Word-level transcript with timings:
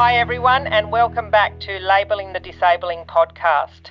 Hi, 0.00 0.14
everyone, 0.14 0.68
and 0.68 0.92
welcome 0.92 1.28
back 1.28 1.58
to 1.58 1.80
Labelling 1.80 2.32
the 2.32 2.38
Disabling 2.38 3.04
podcast, 3.06 3.90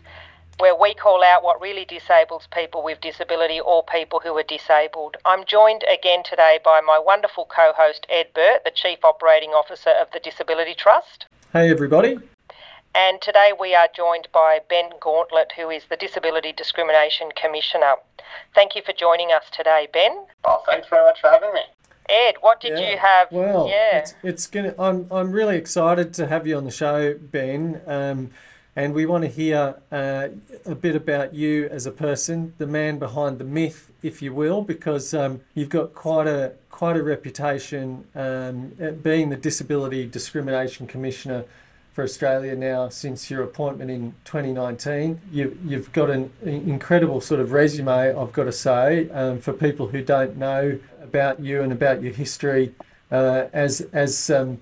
where 0.58 0.74
we 0.74 0.94
call 0.94 1.22
out 1.22 1.44
what 1.44 1.60
really 1.60 1.84
disables 1.84 2.48
people 2.50 2.82
with 2.82 3.02
disability 3.02 3.60
or 3.60 3.84
people 3.84 4.22
who 4.24 4.30
are 4.38 4.44
disabled. 4.44 5.18
I'm 5.26 5.44
joined 5.44 5.84
again 5.84 6.24
today 6.24 6.60
by 6.64 6.80
my 6.80 6.98
wonderful 6.98 7.46
co 7.54 7.74
host, 7.76 8.08
Ed 8.10 8.28
Burt, 8.34 8.64
the 8.64 8.72
Chief 8.72 9.04
Operating 9.04 9.50
Officer 9.50 9.90
of 9.90 10.08
the 10.14 10.22
Disability 10.22 10.76
Trust. 10.76 11.26
Hey, 11.52 11.70
everybody. 11.70 12.18
And 12.96 13.22
today 13.22 13.52
we 13.60 13.76
are 13.76 13.90
joined 13.94 14.30
by 14.32 14.60
Ben 14.70 14.92
Gauntlett, 15.02 15.52
who 15.58 15.70
is 15.70 15.84
the 15.90 15.98
Disability 15.98 16.54
Discrimination 16.54 17.32
Commissioner. 17.36 17.96
Thank 18.56 18.78
you 18.78 18.82
for 18.82 18.94
joining 18.94 19.34
us 19.34 19.44
today, 19.52 19.90
Ben. 19.92 20.26
Oh, 20.46 20.64
thanks 20.66 20.88
very 20.88 21.04
much 21.04 21.20
for 21.20 21.30
having 21.30 21.54
me. 21.54 21.64
Ed, 22.10 22.36
what 22.42 22.60
did 22.62 22.78
Yeah. 22.78 22.92
you 22.92 22.98
have? 22.98 23.32
Well, 23.32 23.68
yeah. 23.68 23.98
it's, 24.00 24.14
it's 24.24 24.48
gonna. 24.48 24.74
I'm 24.80 25.08
I'm 25.12 25.32
really 25.32 25.58
excited 25.58 26.14
to 26.16 26.28
have 26.28 26.48
you 26.48 26.58
on 26.58 26.66
the 26.66 26.72
show, 26.72 27.16
Ben. 27.20 27.82
Um, 27.86 28.32
and 28.76 28.94
we 28.94 29.08
want 29.08 29.24
to 29.24 29.28
hear 29.28 29.76
uh, 29.92 30.28
a 30.64 30.76
bit 30.76 30.96
about 30.96 31.34
you 31.34 31.68
as 31.70 31.88
a 31.88 31.92
person, 31.92 32.54
the 32.60 32.68
man 32.68 33.00
behind 33.00 33.40
the 33.40 33.44
myth, 33.44 33.92
if 34.04 34.22
you 34.22 34.32
will, 34.32 34.62
because 34.62 35.16
um, 35.16 35.42
you've 35.56 35.70
got 35.70 35.96
quite 35.96 36.28
a 36.28 36.54
quite 36.70 36.96
a 36.96 37.02
reputation 37.02 38.06
um, 38.14 38.74
at 38.80 39.02
being 39.02 39.30
the 39.30 39.36
Disability 39.36 40.06
Discrimination 40.06 40.86
Commissioner 40.86 41.46
for 41.98 42.04
Australia 42.04 42.56
now 42.56 42.90
since 42.90 43.32
your 43.32 43.42
appointment 43.42 43.90
in 43.90 44.14
2019. 44.24 45.20
You, 45.32 45.58
you've 45.66 45.92
got 45.94 46.12
an 46.12 46.32
incredible 46.44 47.22
sort 47.22 47.40
of 47.40 47.54
resume, 47.54 48.16
I've 48.16 48.34
got 48.34 48.44
to 48.44 48.52
say, 48.52 49.10
um, 49.10 49.40
for 49.40 49.52
people 49.52 49.88
who 49.88 50.04
don't 50.04 50.38
know 50.38 50.78
about 51.02 51.40
you 51.40 51.64
and 51.64 51.72
about 51.72 52.04
your 52.04 52.14
history 52.14 52.76
uh, 53.12 53.46
as, 53.52 53.82
as 53.94 54.30
um, 54.30 54.62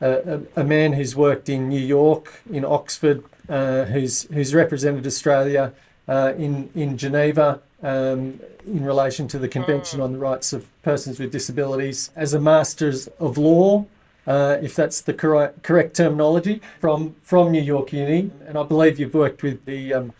a, 0.00 0.42
a 0.54 0.62
man 0.62 0.92
who's 0.92 1.16
worked 1.16 1.48
in 1.48 1.68
New 1.68 1.80
York, 1.80 2.40
in 2.52 2.64
Oxford, 2.64 3.24
uh, 3.48 3.86
who's, 3.86 4.22
who's 4.32 4.54
represented 4.54 5.08
Australia 5.08 5.72
uh, 6.06 6.34
in, 6.38 6.70
in 6.76 6.96
Geneva. 6.96 7.62
Um, 7.82 8.38
in 8.64 8.84
relation 8.84 9.26
to 9.28 9.38
the 9.38 9.48
Convention 9.48 10.00
on 10.00 10.12
the 10.12 10.18
Rights 10.18 10.52
of 10.52 10.66
Persons 10.82 11.18
with 11.18 11.32
Disabilities, 11.32 12.10
as 12.16 12.32
a 12.32 12.40
Masters 12.40 13.08
of 13.18 13.38
Law 13.38 13.86
uh, 14.26 14.58
if 14.62 14.74
that's 14.74 15.00
the 15.00 15.14
correct, 15.14 15.62
correct 15.62 15.96
terminology, 15.96 16.60
from, 16.80 17.14
from 17.22 17.52
New 17.52 17.62
York 17.62 17.92
Uni. 17.92 18.30
And 18.46 18.58
I 18.58 18.62
believe 18.62 18.98
you've 18.98 19.14
worked 19.14 19.42
with 19.42 19.64
the 19.64 19.94
um, 19.94 20.12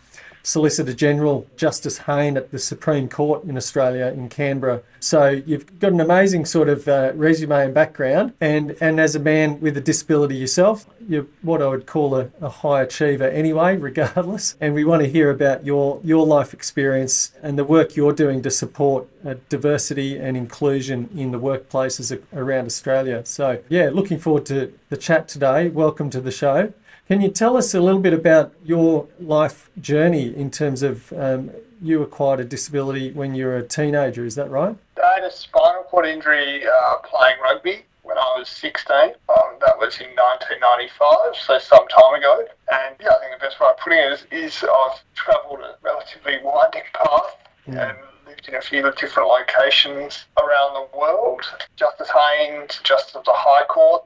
Solicitor 0.47 0.93
General, 0.93 1.45
Justice 1.57 1.97
Hayne, 1.97 2.37
at 2.37 2.51
the 2.51 2.57
Supreme 2.57 3.09
Court 3.09 3.43
in 3.43 3.57
Australia, 3.57 4.05
in 4.05 4.29
Canberra. 4.29 4.81
So 5.01 5.27
you've 5.27 5.77
got 5.79 5.91
an 5.91 5.99
amazing 5.99 6.45
sort 6.45 6.69
of 6.69 6.87
uh, 6.87 7.11
resume 7.15 7.65
and 7.65 7.73
background. 7.73 8.31
And, 8.39 8.77
and 8.79 8.97
as 8.97 9.13
a 9.13 9.19
man 9.19 9.59
with 9.59 9.75
a 9.75 9.81
disability 9.81 10.35
yourself, 10.35 10.85
you're 11.05 11.27
what 11.41 11.61
I 11.61 11.67
would 11.67 11.85
call 11.85 12.15
a, 12.15 12.31
a 12.39 12.47
high 12.47 12.83
achiever 12.83 13.27
anyway, 13.27 13.75
regardless. 13.89 14.55
And 14.61 14.73
we 14.73 14.85
want 14.85 15.01
to 15.03 15.09
hear 15.09 15.29
about 15.31 15.65
your, 15.65 15.99
your 16.01 16.25
life 16.25 16.53
experience 16.53 17.33
and 17.43 17.59
the 17.59 17.65
work 17.65 17.97
you're 17.97 18.13
doing 18.13 18.41
to 18.43 18.49
support 18.49 19.05
uh, 19.25 19.35
diversity 19.49 20.17
and 20.17 20.37
inclusion 20.37 21.09
in 21.13 21.31
the 21.31 21.39
workplaces 21.41 22.17
around 22.33 22.67
Australia. 22.67 23.25
So, 23.25 23.61
yeah, 23.67 23.89
looking 23.91 24.17
forward 24.17 24.45
to 24.45 24.71
the 24.87 24.97
chat 24.97 25.27
today. 25.27 25.67
Welcome 25.67 26.09
to 26.11 26.21
the 26.21 26.31
show. 26.31 26.71
Can 27.07 27.21
you 27.21 27.29
tell 27.29 27.55
us 27.55 27.73
a 27.73 27.79
little 27.79 28.01
bit 28.01 28.13
about 28.13 28.53
your 28.65 29.07
life 29.17 29.69
journey 29.79 30.35
in 30.35 30.51
terms 30.51 30.83
of 30.83 31.13
um, 31.13 31.51
you 31.81 32.01
acquired 32.01 32.41
a 32.41 32.43
disability 32.43 33.13
when 33.13 33.33
you 33.33 33.45
were 33.45 33.55
a 33.55 33.63
teenager? 33.63 34.25
Is 34.25 34.35
that 34.35 34.49
right? 34.49 34.75
I 35.01 35.13
had 35.15 35.23
a 35.23 35.31
spinal 35.31 35.83
cord 35.83 36.05
injury 36.05 36.65
uh, 36.67 36.97
playing 37.05 37.37
rugby 37.41 37.85
when 38.03 38.17
I 38.17 38.35
was 38.37 38.49
16. 38.49 38.95
Um, 39.29 39.55
that 39.61 39.79
was 39.79 39.97
in 40.01 40.11
1995, 40.19 41.35
so 41.39 41.57
some 41.59 41.87
time 41.87 42.15
ago. 42.15 42.45
And 42.73 42.95
yeah, 42.99 43.07
I 43.07 43.19
think 43.19 43.39
the 43.39 43.45
best 43.45 43.57
way 43.61 43.67
of 43.69 43.77
putting 43.77 43.99
it 43.99 44.11
is, 44.11 44.27
is 44.31 44.63
I've 44.63 44.99
travelled 45.15 45.61
a 45.61 45.77
relatively 45.81 46.39
winding 46.43 46.91
path 46.93 47.37
and 47.67 47.97
lived 48.27 48.49
in 48.49 48.55
a 48.55 48.61
few 48.61 48.81
different 48.81 49.29
locations 49.29 50.25
around 50.37 50.73
the 50.73 50.97
world. 50.97 51.41
Justice 51.77 52.09
Haynes, 52.09 52.81
Justice 52.83 53.15
of 53.15 53.23
the 53.23 53.33
High 53.33 53.65
Court, 53.67 54.03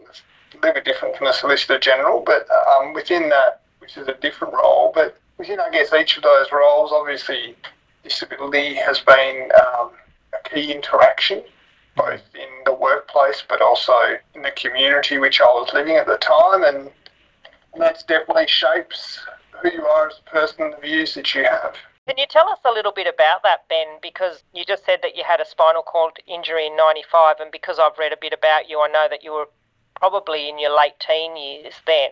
little 0.61 0.73
bit 0.75 0.85
different 0.85 1.17
from 1.17 1.27
the 1.27 1.33
Solicitor 1.33 1.79
General, 1.79 2.21
but 2.25 2.47
um, 2.51 2.93
within 2.93 3.29
that, 3.29 3.61
which 3.79 3.97
is 3.97 4.07
a 4.07 4.13
different 4.13 4.53
role, 4.53 4.91
but 4.93 5.17
within, 5.37 5.59
I 5.59 5.69
guess, 5.71 5.91
each 5.93 6.17
of 6.17 6.23
those 6.23 6.51
roles, 6.51 6.91
obviously, 6.91 7.55
disability 8.03 8.75
has 8.75 8.99
been 8.99 9.49
um, 9.59 9.91
a 10.33 10.49
key 10.49 10.71
interaction, 10.71 11.43
both 11.95 12.21
in 12.35 12.47
the 12.65 12.73
workplace 12.73 13.43
but 13.47 13.61
also 13.61 13.93
in 14.35 14.43
the 14.43 14.51
community 14.51 15.17
which 15.17 15.41
I 15.41 15.45
was 15.45 15.73
living 15.73 15.97
at 15.97 16.07
the 16.07 16.17
time, 16.17 16.63
and 16.63 16.89
that 17.77 18.03
definitely 18.07 18.47
shapes 18.47 19.19
who 19.61 19.71
you 19.71 19.85
are 19.85 20.07
as 20.07 20.19
a 20.25 20.29
person 20.29 20.63
and 20.65 20.73
the 20.73 20.77
views 20.77 21.13
that 21.15 21.33
you 21.35 21.43
have. 21.43 21.75
Can 22.07 22.17
you 22.17 22.25
tell 22.27 22.49
us 22.49 22.59
a 22.65 22.71
little 22.71 22.91
bit 22.91 23.07
about 23.07 23.43
that, 23.43 23.67
Ben? 23.69 23.87
Because 24.01 24.43
you 24.53 24.65
just 24.65 24.85
said 24.85 24.99
that 25.03 25.15
you 25.15 25.23
had 25.23 25.39
a 25.39 25.45
spinal 25.45 25.83
cord 25.83 26.13
injury 26.27 26.67
in 26.67 26.75
95, 26.75 27.39
and 27.39 27.51
because 27.51 27.77
I've 27.79 27.97
read 27.97 28.11
a 28.11 28.17
bit 28.19 28.33
about 28.33 28.69
you, 28.69 28.81
I 28.81 28.87
know 28.87 29.07
that 29.09 29.23
you 29.23 29.33
were 29.33 29.47
probably 30.01 30.49
in 30.49 30.57
your 30.57 30.75
late 30.75 30.99
teen 30.99 31.37
years 31.37 31.75
then. 31.85 32.09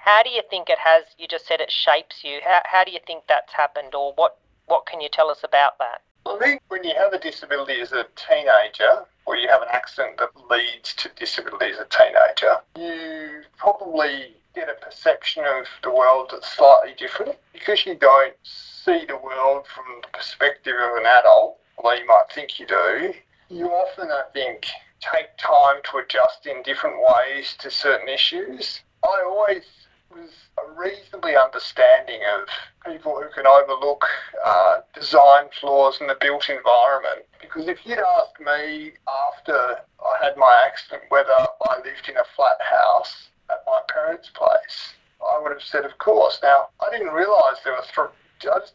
How 0.00 0.24
do 0.24 0.30
you 0.30 0.42
think 0.50 0.68
it 0.68 0.78
has, 0.78 1.04
you 1.16 1.28
just 1.28 1.46
said 1.46 1.60
it 1.60 1.70
shapes 1.70 2.24
you, 2.24 2.40
how, 2.44 2.60
how 2.64 2.82
do 2.82 2.90
you 2.90 2.98
think 3.06 3.22
that's 3.28 3.52
happened, 3.52 3.94
or 3.94 4.12
what, 4.16 4.36
what 4.66 4.84
can 4.86 5.00
you 5.00 5.08
tell 5.08 5.30
us 5.30 5.44
about 5.44 5.78
that? 5.78 6.02
I 6.26 6.36
think 6.40 6.60
when 6.66 6.82
you 6.82 6.94
have 6.98 7.12
a 7.12 7.18
disability 7.20 7.80
as 7.80 7.92
a 7.92 8.04
teenager, 8.16 9.06
or 9.26 9.36
you 9.36 9.46
have 9.46 9.62
an 9.62 9.68
accident 9.70 10.18
that 10.18 10.30
leads 10.50 10.92
to 10.94 11.08
disability 11.14 11.66
as 11.66 11.78
a 11.78 11.86
teenager, 11.86 12.56
you 12.76 13.42
probably 13.56 14.34
get 14.56 14.68
a 14.68 14.84
perception 14.84 15.44
of 15.44 15.66
the 15.84 15.90
world 15.92 16.30
that's 16.32 16.50
slightly 16.50 16.94
different 16.98 17.36
because 17.52 17.86
you 17.86 17.94
don't 17.94 18.34
see 18.42 19.04
the 19.06 19.16
world 19.16 19.66
from 19.72 19.84
the 20.02 20.08
perspective 20.08 20.74
of 20.74 20.96
an 20.96 21.06
adult, 21.06 21.58
although 21.76 21.96
you 21.96 22.06
might 22.06 22.24
think 22.34 22.58
you 22.58 22.66
do. 22.66 23.14
You 23.50 23.66
often, 23.68 24.10
I 24.10 24.24
think, 24.32 24.66
take 25.00 25.36
time 25.38 25.80
to 25.90 25.98
adjust 25.98 26.46
in 26.46 26.62
different 26.62 26.96
ways 27.00 27.54
to 27.58 27.70
certain 27.70 28.08
issues. 28.08 28.80
I 29.04 29.22
always 29.26 29.64
was 30.10 30.30
a 30.58 30.80
reasonably 30.80 31.36
understanding 31.36 32.20
of 32.34 32.48
people 32.90 33.20
who 33.20 33.28
can 33.34 33.46
overlook 33.46 34.04
uh, 34.44 34.78
design 34.94 35.48
flaws 35.60 36.00
in 36.00 36.06
the 36.06 36.16
built 36.20 36.48
environment. 36.48 37.26
Because 37.40 37.68
if 37.68 37.84
you'd 37.84 37.98
asked 37.98 38.40
me 38.40 38.92
after 39.28 39.80
I 40.00 40.24
had 40.24 40.36
my 40.36 40.64
accident 40.66 41.02
whether 41.10 41.32
I 41.32 41.76
lived 41.84 42.08
in 42.08 42.16
a 42.16 42.24
flat 42.36 42.58
house 42.60 43.28
at 43.50 43.62
my 43.66 43.80
parents' 43.88 44.30
place, 44.30 44.94
I 45.20 45.38
would 45.42 45.52
have 45.52 45.62
said, 45.62 45.84
of 45.84 45.98
course. 45.98 46.40
Now, 46.42 46.68
I 46.80 46.90
didn't 46.90 47.12
realise 47.12 47.60
there 47.64 47.74
were 47.74 47.82
three, 47.82 48.06
I 48.50 48.58
just 48.60 48.74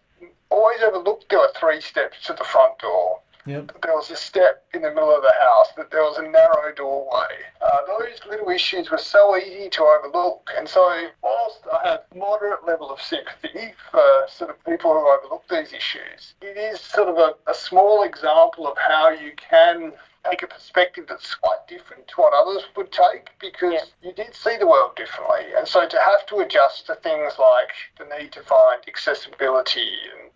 always 0.50 0.82
overlooked 0.82 1.30
there 1.30 1.40
were 1.40 1.52
three 1.56 1.82
steps 1.82 2.24
to 2.26 2.34
the 2.34 2.44
front 2.44 2.78
door 2.80 3.20
Yep. 3.46 3.82
there 3.82 3.94
was 3.94 4.10
a 4.10 4.16
step 4.16 4.64
in 4.74 4.82
the 4.84 4.90
middle 4.90 5.14
of 5.14 5.22
the 5.22 5.34
house, 5.42 5.68
that 5.76 5.92
there 5.92 6.04
was 6.04 6.18
a 6.18 6.22
narrow 6.22 6.74
doorway. 6.74 7.28
Uh, 7.62 7.80
those 7.88 8.20
little 8.30 8.50
issues 8.50 8.90
were 8.90 8.98
so 8.98 9.36
easy 9.38 9.70
to 9.70 9.84
overlook. 9.84 10.50
And 10.58 10.68
so, 10.68 11.08
whilst 11.22 11.60
I 11.72 11.88
have 11.90 12.04
moderate 12.16 12.66
level 12.66 12.90
of 12.92 13.02
sympathy 13.02 13.74
for 13.92 14.26
sort 14.30 14.50
of 14.50 14.64
people 14.66 14.92
who 14.94 15.08
overlook 15.10 15.44
these 15.50 15.74
issues, 15.74 16.36
it 16.42 16.58
is 16.58 16.80
sort 16.80 17.10
of 17.10 17.18
a, 17.18 17.36
a 17.50 17.54
small 17.54 18.04
example 18.04 18.68
of 18.68 18.78
how 18.78 19.10
you 19.10 19.34
can 19.36 19.92
take 20.30 20.42
a 20.42 20.48
perspective 20.48 21.06
that's 21.10 21.36
quite 21.36 21.68
different 21.68 22.08
to 22.08 22.16
what 22.16 22.34
others 22.34 22.64
would 22.78 22.92
take 22.94 23.30
because 23.40 23.74
Yeah. 23.74 23.84
you 24.02 24.14
did 24.14 24.34
see 24.34 24.56
the 24.56 24.66
world 24.66 24.96
differently. 24.96 25.54
And 25.58 25.68
so 25.68 25.86
to 25.86 26.00
have 26.00 26.26
to 26.28 26.40
adjust 26.40 26.86
to 26.88 26.96
things 26.96 27.34
like 27.38 27.72
the 27.98 28.06
need 28.18 28.32
to 28.32 28.42
find 28.42 28.82
accessibility 28.88 29.90
and 30.14 30.24
and 30.24 30.32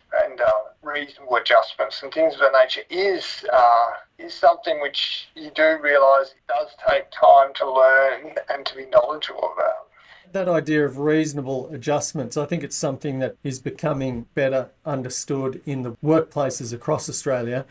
reasonable 0.99 1.35
adjustments 1.35 2.01
and 2.03 2.13
things 2.13 2.33
of 2.33 2.39
that 2.39 2.53
nature 2.53 2.81
is 2.89 3.45
uh, 3.51 3.89
is 4.17 4.33
something 4.33 4.81
which 4.81 5.27
you 5.35 5.51
do 5.51 5.77
realise 5.81 6.29
it 6.29 6.47
does 6.47 6.69
take 6.87 7.05
time 7.11 7.53
to 7.55 7.71
learn 7.71 8.35
and 8.49 8.65
to 8.65 8.75
be 8.75 8.85
knowledgeable 8.85 9.51
about. 9.53 9.87
That 10.33 10.49
idea 10.49 10.85
of 10.85 10.97
reasonable 10.97 11.69
adjustments, 11.73 12.35
I 12.35 12.45
think 12.45 12.63
it's 12.63 12.75
something 12.75 13.19
that 13.19 13.35
is 13.43 13.59
becoming 13.59 14.25
better 14.35 14.69
understood 14.85 15.61
in 15.65 15.83
the 15.83 15.91
workplaces 16.03 16.73
across 16.73 17.07
Australia. 17.09 17.65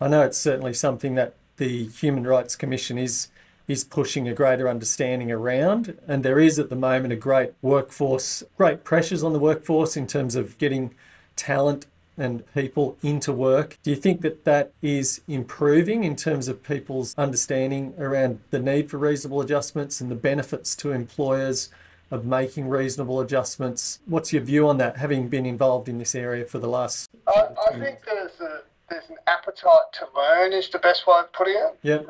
I 0.00 0.08
know 0.08 0.22
it's 0.22 0.38
certainly 0.38 0.74
something 0.74 1.14
that 1.14 1.34
the 1.56 1.86
Human 1.86 2.24
Rights 2.26 2.56
Commission 2.56 2.98
is 2.98 3.28
is 3.68 3.84
pushing 3.84 4.26
a 4.26 4.34
greater 4.34 4.68
understanding 4.68 5.30
around, 5.30 5.96
and 6.08 6.24
there 6.24 6.40
is 6.40 6.58
at 6.58 6.68
the 6.68 6.76
moment 6.76 7.12
a 7.12 7.16
great 7.16 7.52
workforce, 7.62 8.42
great 8.58 8.82
pressures 8.82 9.22
on 9.22 9.32
the 9.32 9.38
workforce 9.38 9.96
in 9.96 10.06
terms 10.06 10.34
of 10.34 10.58
getting 10.58 10.92
talent 11.36 11.86
and 12.18 12.42
people 12.54 12.96
into 13.02 13.32
work. 13.32 13.78
Do 13.82 13.90
you 13.90 13.96
think 13.96 14.20
that 14.22 14.44
that 14.44 14.72
is 14.82 15.22
improving 15.26 16.04
in 16.04 16.16
terms 16.16 16.48
of 16.48 16.62
people's 16.62 17.14
understanding 17.16 17.94
around 17.98 18.40
the 18.50 18.58
need 18.58 18.90
for 18.90 18.98
reasonable 18.98 19.40
adjustments 19.40 20.00
and 20.00 20.10
the 20.10 20.14
benefits 20.14 20.76
to 20.76 20.92
employers 20.92 21.70
of 22.10 22.24
making 22.26 22.68
reasonable 22.68 23.20
adjustments? 23.20 24.00
What's 24.06 24.32
your 24.32 24.42
view 24.42 24.68
on 24.68 24.76
that, 24.78 24.98
having 24.98 25.28
been 25.28 25.46
involved 25.46 25.88
in 25.88 25.98
this 25.98 26.14
area 26.14 26.44
for 26.44 26.58
the 26.58 26.68
last? 26.68 27.08
I, 27.26 27.48
I 27.68 27.78
think 27.78 28.00
there's 28.04 28.38
a 28.40 28.60
there's 28.90 29.08
an 29.08 29.16
appetite 29.26 29.90
to 29.94 30.06
learn 30.14 30.52
is 30.52 30.68
the 30.68 30.78
best 30.78 31.06
way 31.06 31.14
of 31.20 31.32
putting 31.32 31.54
it, 31.54 31.78
Yeah. 31.82 31.94
rather 31.94 32.04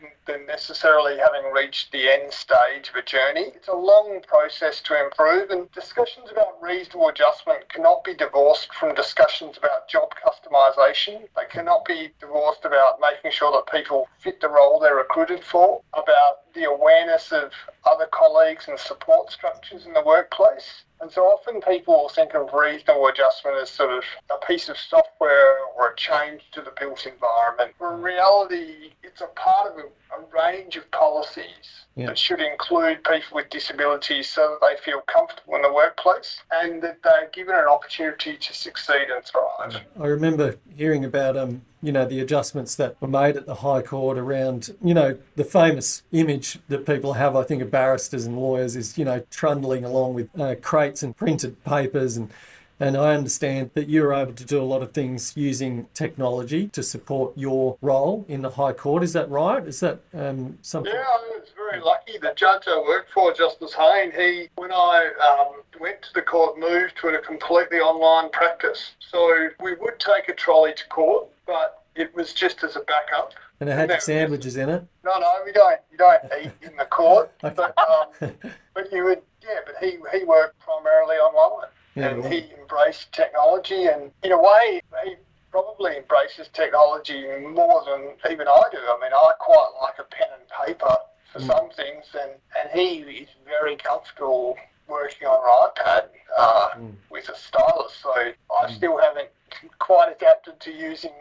than 0.00 0.10
than 0.26 0.46
necessarily 0.46 1.18
having 1.18 1.52
reached 1.52 1.92
the 1.92 2.08
end 2.08 2.32
stage 2.32 2.88
of 2.88 2.96
a 2.96 3.02
journey. 3.02 3.52
It's 3.54 3.68
a 3.68 3.74
long 3.74 4.20
process 4.26 4.80
to 4.82 5.04
improve, 5.04 5.50
and 5.50 5.70
discussions 5.72 6.30
about 6.30 6.60
reasonable 6.60 7.08
adjustment 7.08 7.68
cannot 7.68 8.04
be 8.04 8.14
divorced 8.14 8.74
from 8.74 8.94
discussions 8.94 9.56
about 9.56 9.88
job 9.88 10.12
customisation. 10.24 11.28
They 11.36 11.46
cannot 11.50 11.84
be 11.84 12.12
divorced 12.20 12.64
about 12.64 13.00
making 13.00 13.30
sure 13.30 13.52
that 13.52 13.72
people 13.72 14.08
fit 14.18 14.40
the 14.40 14.48
role 14.48 14.80
they're 14.80 14.96
recruited 14.96 15.44
for, 15.44 15.80
about 15.94 16.52
the 16.54 16.64
awareness 16.64 17.32
of 17.32 17.52
other 17.84 18.06
colleagues 18.10 18.68
and 18.68 18.78
support 18.78 19.30
structures 19.30 19.86
in 19.86 19.92
the 19.92 20.02
workplace. 20.02 20.82
And 21.00 21.10
so 21.12 21.22
often 21.24 21.60
people 21.60 21.94
will 21.94 22.08
think 22.08 22.34
of 22.34 22.52
reasonable 22.54 23.06
adjustment 23.08 23.56
as 23.60 23.68
sort 23.68 23.90
of 23.90 24.04
a 24.30 24.44
piece 24.46 24.68
of 24.68 24.78
software 24.78 25.58
or 25.76 25.90
a 25.90 25.96
change 25.96 26.42
to 26.52 26.62
the 26.62 26.72
built 26.78 27.06
environment. 27.06 27.72
In 27.80 28.02
reality, 28.02 28.92
it's 29.02 29.20
a 29.20 29.26
part 29.26 29.72
of 29.72 29.78
a, 29.78 29.82
a 30.16 30.24
range 30.34 30.76
of 30.76 30.90
policies 30.92 31.84
Yeah. 31.96 32.06
that 32.06 32.18
should 32.18 32.40
include 32.40 33.04
people 33.04 33.36
with 33.36 33.50
disabilities 33.50 34.28
so 34.28 34.58
that 34.60 34.66
they 34.66 34.82
feel 34.82 35.02
comfortable 35.02 35.56
in 35.56 35.62
the 35.62 35.72
workplace 35.72 36.38
and 36.50 36.82
that 36.82 37.02
they're 37.02 37.28
given 37.32 37.54
an 37.54 37.66
opportunity 37.66 38.36
to 38.38 38.54
succeed 38.54 39.08
and 39.14 39.22
thrive. 39.24 39.82
I 40.00 40.06
remember 40.06 40.56
hearing 40.74 41.04
about 41.04 41.36
um, 41.36 41.62
you 41.82 41.92
know, 41.92 42.06
the 42.06 42.20
adjustments 42.20 42.74
that 42.76 42.96
were 43.00 43.08
made 43.08 43.36
at 43.36 43.46
the 43.46 43.56
High 43.56 43.82
Court 43.82 44.18
around, 44.18 44.74
you 44.82 44.94
know, 44.94 45.18
the 45.36 45.44
famous 45.44 46.02
image 46.12 46.58
that 46.68 46.86
people 46.86 47.14
have, 47.14 47.36
I 47.36 47.42
think, 47.44 47.62
of 47.62 47.70
barristers 47.70 48.26
and 48.26 48.36
lawyers 48.36 48.76
is, 48.76 48.96
you 48.98 49.04
know, 49.04 49.22
trundling 49.30 49.84
along 49.84 50.14
with 50.14 50.28
uh, 50.38 50.54
crates 50.60 51.02
and 51.02 51.16
printed 51.16 51.62
papers 51.64 52.16
and. 52.16 52.30
And 52.78 52.94
I 52.96 53.14
understand 53.14 53.70
that 53.74 53.88
you're 53.88 54.12
able 54.12 54.34
to 54.34 54.44
do 54.44 54.60
a 54.60 54.64
lot 54.64 54.82
of 54.82 54.92
things 54.92 55.32
using 55.34 55.86
technology 55.94 56.68
to 56.68 56.82
support 56.82 57.32
your 57.36 57.78
role 57.80 58.26
in 58.28 58.42
the 58.42 58.50
High 58.50 58.74
Court. 58.74 59.02
Is 59.02 59.14
that 59.14 59.30
right? 59.30 59.66
Is 59.66 59.80
that 59.80 60.00
um, 60.12 60.58
something? 60.60 60.92
Yeah, 60.92 61.00
I 61.00 61.38
was 61.40 61.48
very 61.56 61.80
lucky. 61.80 62.18
The 62.18 62.34
judge 62.36 62.64
I 62.66 62.78
worked 62.78 63.12
for, 63.12 63.32
Justice 63.32 63.72
Hayne, 63.72 64.12
he, 64.12 64.48
when 64.56 64.72
I 64.72 65.10
um, 65.26 65.62
went 65.80 66.02
to 66.02 66.08
the 66.14 66.20
court, 66.20 66.58
moved 66.58 66.98
to 67.00 67.08
a 67.08 67.18
completely 67.20 67.78
online 67.78 68.28
practice. 68.30 68.92
So 68.98 69.48
we 69.62 69.74
would 69.76 69.98
take 69.98 70.28
a 70.28 70.34
trolley 70.34 70.74
to 70.74 70.86
court, 70.88 71.28
but 71.46 71.82
it 71.94 72.14
was 72.14 72.34
just 72.34 72.62
as 72.62 72.76
a 72.76 72.80
backup. 72.80 73.32
And 73.58 73.70
it 73.70 73.72
had 73.72 73.88
No. 73.88 73.98
sandwiches 73.98 74.58
in 74.58 74.68
it. 74.68 74.84
No, 75.02 75.18
no, 75.18 75.32
we 75.46 75.52
don't. 75.52 75.80
You 75.90 75.96
don't 75.96 76.20
eat 76.42 76.52
in 76.60 76.76
the 76.76 76.84
court, 76.84 77.32
Okay. 77.42 77.54
but 77.56 77.74
um, 77.88 78.30
but 78.74 78.92
you 78.92 79.02
would. 79.04 79.22
Yeah, 79.42 79.60
but 79.64 79.76
he 79.80 79.92
he 80.12 80.24
worked 80.24 80.58
primarily 80.58 81.16
online, 81.16 81.68
Yeah, 81.96 82.08
and 82.10 82.24
he 82.26 82.52
embraced 82.60 83.10
technology, 83.12 83.86
and 83.86 84.12
in 84.22 84.32
a 84.32 84.38
way, 84.40 84.80
he 85.04 85.14
probably 85.50 85.96
embraces 85.96 86.48
technology 86.52 87.24
more 87.40 87.82
than 87.86 88.12
even 88.30 88.46
I 88.46 88.62
do. 88.70 88.78
I 88.78 88.98
mean, 89.00 89.12
I 89.14 89.30
quite 89.40 89.70
like 89.82 89.98
a 89.98 90.04
pen 90.04 90.28
and 90.38 90.48
paper 90.66 90.94
for 91.32 91.40
Mm. 91.40 91.46
some 91.46 91.70
things, 91.70 92.04
and 92.20 92.32
and 92.58 92.70
he 92.78 92.98
is 93.22 93.28
very 93.46 93.76
comfortable 93.76 94.56
working 94.88 95.26
on 95.26 95.38
an 95.42 95.70
iPad 95.70 96.08
uh, 96.36 96.68
Mm. 96.76 96.96
with 97.10 97.28
a 97.30 97.34
stylus. 97.34 97.94
So 98.02 98.12
I 98.14 98.70
still 98.72 98.98
haven't 98.98 99.30
quite 99.78 100.10
adapted 100.10 100.60
to 100.60 100.72
using 100.72 101.12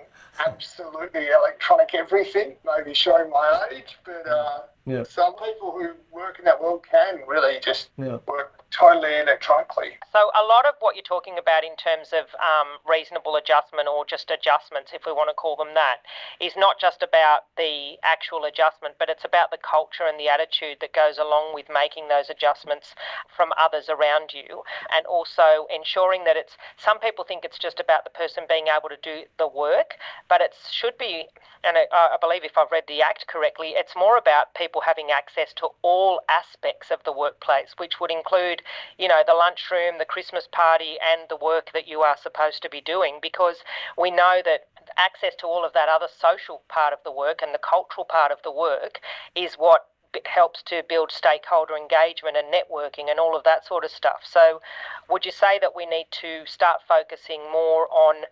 absolutely 0.45 1.27
electronic 1.27 1.93
everything. 1.93 2.55
Maybe 2.65 2.93
showing 2.93 3.29
my 3.29 3.67
age, 3.71 3.97
but 4.03 4.27
uh, 4.27 4.61
Yeah. 4.85 5.03
some 5.03 5.33
people 5.35 5.71
who 5.71 5.93
work 6.11 6.39
in 6.39 6.45
that 6.45 6.61
world 6.61 6.85
can 6.89 7.21
really 7.27 7.59
just 7.59 7.89
Yeah. 7.97 8.17
work 8.27 8.61
totally 8.71 9.17
electronically. 9.19 9.97
So 10.11 10.31
a 10.35 10.43
lot 10.43 10.65
of 10.65 10.75
what 10.79 10.95
you're 10.95 11.03
talking 11.03 11.37
about 11.37 11.63
in 11.63 11.75
terms 11.77 12.11
of 12.11 12.25
um, 12.35 12.77
reasonable 12.85 13.35
adjustment 13.37 13.87
or 13.87 14.03
just 14.05 14.29
adjustments, 14.31 14.91
if 14.93 15.05
we 15.05 15.13
want 15.13 15.29
to 15.29 15.33
call 15.33 15.55
them 15.55 15.73
that, 15.75 16.03
is 16.41 16.53
not 16.57 16.79
just 16.79 17.01
about 17.01 17.45
the 17.55 17.97
actual 18.03 18.43
adjustment, 18.43 18.95
but 18.99 19.09
it's 19.09 19.23
about 19.23 19.51
the 19.51 19.57
culture 19.57 20.03
and 20.03 20.19
the 20.19 20.27
attitude 20.27 20.77
that 20.81 20.91
goes 20.93 21.17
along 21.17 21.53
with 21.53 21.67
making 21.71 22.09
those 22.09 22.29
adjustments 22.29 22.95
from 23.35 23.51
others 23.57 23.88
around 23.88 24.33
you, 24.33 24.63
and 24.93 25.05
also 25.05 25.67
ensuring 25.73 26.25
that 26.25 26.35
it's. 26.35 26.57
Some 26.77 26.99
people 26.99 27.23
think 27.23 27.45
it's 27.45 27.57
just 27.59 27.79
about 27.79 28.03
the 28.03 28.09
person 28.09 28.25
being 28.48 28.66
able 28.68 28.89
to 28.89 28.98
do 29.01 29.24
the 29.38 29.48
work, 29.48 29.95
but 30.30 30.42
it 30.42 30.54
should 30.72 30.98
be, 30.98 31.27
and 31.63 31.77
I, 31.77 31.86
I 31.92 32.18
believe 32.19 32.44
if 32.44 32.57
I've 32.57 32.72
read 32.72 32.83
the 32.88 33.01
Act 33.01 33.27
correctly, 33.27 33.74
it's 33.75 33.95
more 33.95 34.18
about 34.18 34.54
people 34.56 34.81
having 34.81 35.12
access 35.12 35.54
to 35.57 35.69
all 35.81 36.22
aspects 36.30 36.92
of 36.92 37.04
the 37.04 37.12
workplace, 37.12 37.75
which 37.77 38.00
would 38.00 38.12
include 38.12 38.62
you 38.98 39.07
know, 39.07 39.22
the 39.25 39.33
lunchroom, 39.33 39.98
the 40.00 40.06
Christmas 40.06 40.48
party, 40.51 40.98
and 41.01 41.30
the 41.30 41.38
work 41.38 41.72
that 41.74 41.88
you 41.88 42.01
are 42.01 42.18
supposed 42.22 42.62
to 42.63 42.69
be 42.69 42.81
doing 42.81 43.19
because 43.22 43.57
we 43.98 44.12
know 44.12 44.42
that 44.44 44.68
access 44.98 45.33
to 45.39 45.48
all 45.48 45.66
of 45.66 45.74
that 45.74 45.89
other 45.89 46.07
social 46.19 46.62
part 46.69 46.94
of 46.94 47.00
the 47.04 47.12
work 47.12 47.42
and 47.42 47.54
the 47.54 47.60
cultural 47.60 48.06
part 48.06 48.31
of 48.31 48.38
the 48.44 48.51
work 48.51 49.00
is 49.36 49.56
what 49.56 49.88
helps 50.25 50.63
to 50.63 50.83
build 50.88 51.12
stakeholder 51.12 51.75
engagement 51.75 52.38
and 52.38 52.53
networking 52.53 53.09
and 53.09 53.19
all 53.19 53.35
of 53.35 53.44
that 53.44 53.65
sort 53.65 53.83
of 53.83 53.91
stuff. 53.91 54.21
So, 54.23 54.62
would 55.09 55.25
you 55.25 55.31
say 55.31 55.59
that 55.59 55.75
we 55.75 55.85
need 55.85 56.07
to 56.21 56.45
start 56.45 56.81
focusing 56.88 57.41
more 57.51 57.88
on 57.91 58.25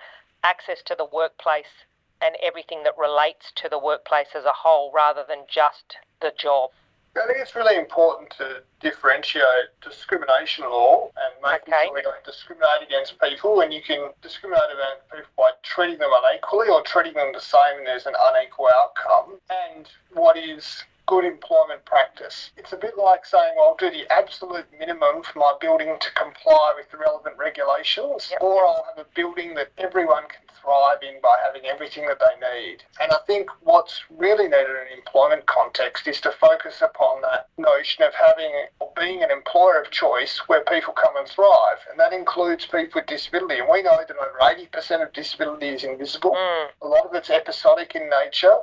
access 0.44 0.82
to 0.84 0.96
the 0.96 1.06
workplace 1.06 1.86
and 2.22 2.36
everything 2.42 2.84
that 2.84 2.98
relates 2.98 3.52
to 3.56 3.70
the 3.70 3.80
workplace 3.80 4.28
as 4.36 4.46
a 4.46 4.54
whole 4.54 4.92
rather 4.94 5.24
than 5.28 5.40
just 5.48 5.98
the 6.22 6.32
job? 6.38 6.72
I 7.16 7.28
think 7.28 7.38
it's 7.40 7.56
really 7.56 7.76
important 7.76 8.32
to 8.40 8.64
differentiate 8.80 9.70
discrimination 9.84 10.64
law 10.66 11.12
and 11.16 11.34
making 11.44 11.74
Okay. 11.74 11.86
sure 11.86 11.94
we 11.94 12.02
don't 12.02 12.24
discriminate 12.24 12.82
against 12.82 13.20
people. 13.20 13.62
And 13.62 13.72
you 13.72 13.84
can 13.84 14.10
discriminate 14.24 14.72
against 14.74 15.10
people 15.12 15.32
by 15.38 15.52
treating 15.62 16.00
them 16.00 16.10
unequally 16.12 16.70
or 16.70 16.82
treating 16.82 17.14
them 17.14 17.32
the 17.32 17.40
same 17.40 17.78
and 17.78 17.86
there's 17.86 18.08
an 18.08 18.16
unequal 18.20 18.70
outcome. 18.74 19.38
And 19.50 19.88
what 20.14 20.38
is 20.38 20.84
good 21.06 21.26
employment 21.26 21.84
practice? 21.86 22.52
It's 22.58 22.74
a 22.74 22.78
bit 22.78 22.98
like 22.98 23.26
saying, 23.26 23.54
well, 23.58 23.70
I'll 23.70 23.76
do 23.90 23.90
the 23.96 24.12
absolute 24.12 24.66
minimum 24.80 25.24
for 25.24 25.40
my 25.40 25.54
building 25.60 25.96
to 26.00 26.12
comply 26.14 26.74
with 26.78 26.90
the 26.92 26.98
relevant 26.98 27.38
regulations, 27.38 28.30
Yep. 28.32 28.42
or 28.42 28.66
I'll 28.66 28.86
have 28.96 29.06
a 29.06 29.10
building 29.16 29.54
that 29.56 29.72
everyone 29.78 30.24
can 30.30 30.42
thrive 30.62 31.00
in 31.04 31.20
by 31.22 31.36
having 31.44 31.66
everything 31.66 32.08
that 32.08 32.20
they 32.20 32.62
need. 32.62 32.84
And 33.02 33.12
I 33.12 33.18
think 33.28 33.50
what's 33.62 34.02
really 34.10 34.46
needed 34.46 34.70
in 34.70 34.76
an 34.94 34.98
employment 34.98 35.46
context 35.46 36.08
is 36.08 36.22
to 36.22 36.32
focus 36.32 36.82
upon 36.82 37.22
that 37.22 37.48
notion 37.58 38.04
of 38.04 38.14
having 38.14 38.52
or 38.80 38.92
being 38.96 39.24
an 39.24 39.32
employer 39.32 39.82
of 39.82 39.92
choice 39.92 40.38
where 40.48 40.62
people 40.64 40.94
come 40.94 41.18
and 41.18 41.28
thrive. 41.28 41.80
And 41.92 42.00
that 42.00 42.14
includes 42.14 42.66
people 42.66 43.02
with 43.02 43.08
disability. 43.08 43.60
And 43.60 43.68
we 43.70 43.82
know 43.84 43.98
that 43.98 44.10
over 44.16 44.38
80% 44.42 45.04
of 45.04 45.12
disability 45.12 45.68
is 45.70 45.84
invisible. 45.84 46.32
Mm, 46.32 46.68
A 46.82 46.88
lot 46.88 47.06
of 47.06 47.14
it's 47.14 47.30
episodic 47.30 47.96
in 47.96 48.10
nature. 48.10 48.56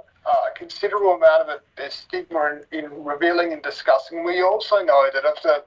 A 0.46 0.50
considerable 0.54 1.14
amount 1.14 1.42
of 1.42 1.48
it, 1.48 1.62
there's 1.76 1.94
stigma 1.94 2.60
in, 2.72 2.84
in 2.84 3.04
revealing 3.04 3.52
and 3.52 3.62
discussing. 3.62 4.24
We 4.24 4.42
also 4.42 4.82
know 4.82 5.08
that 5.12 5.24
of 5.24 5.42
the 5.42 5.64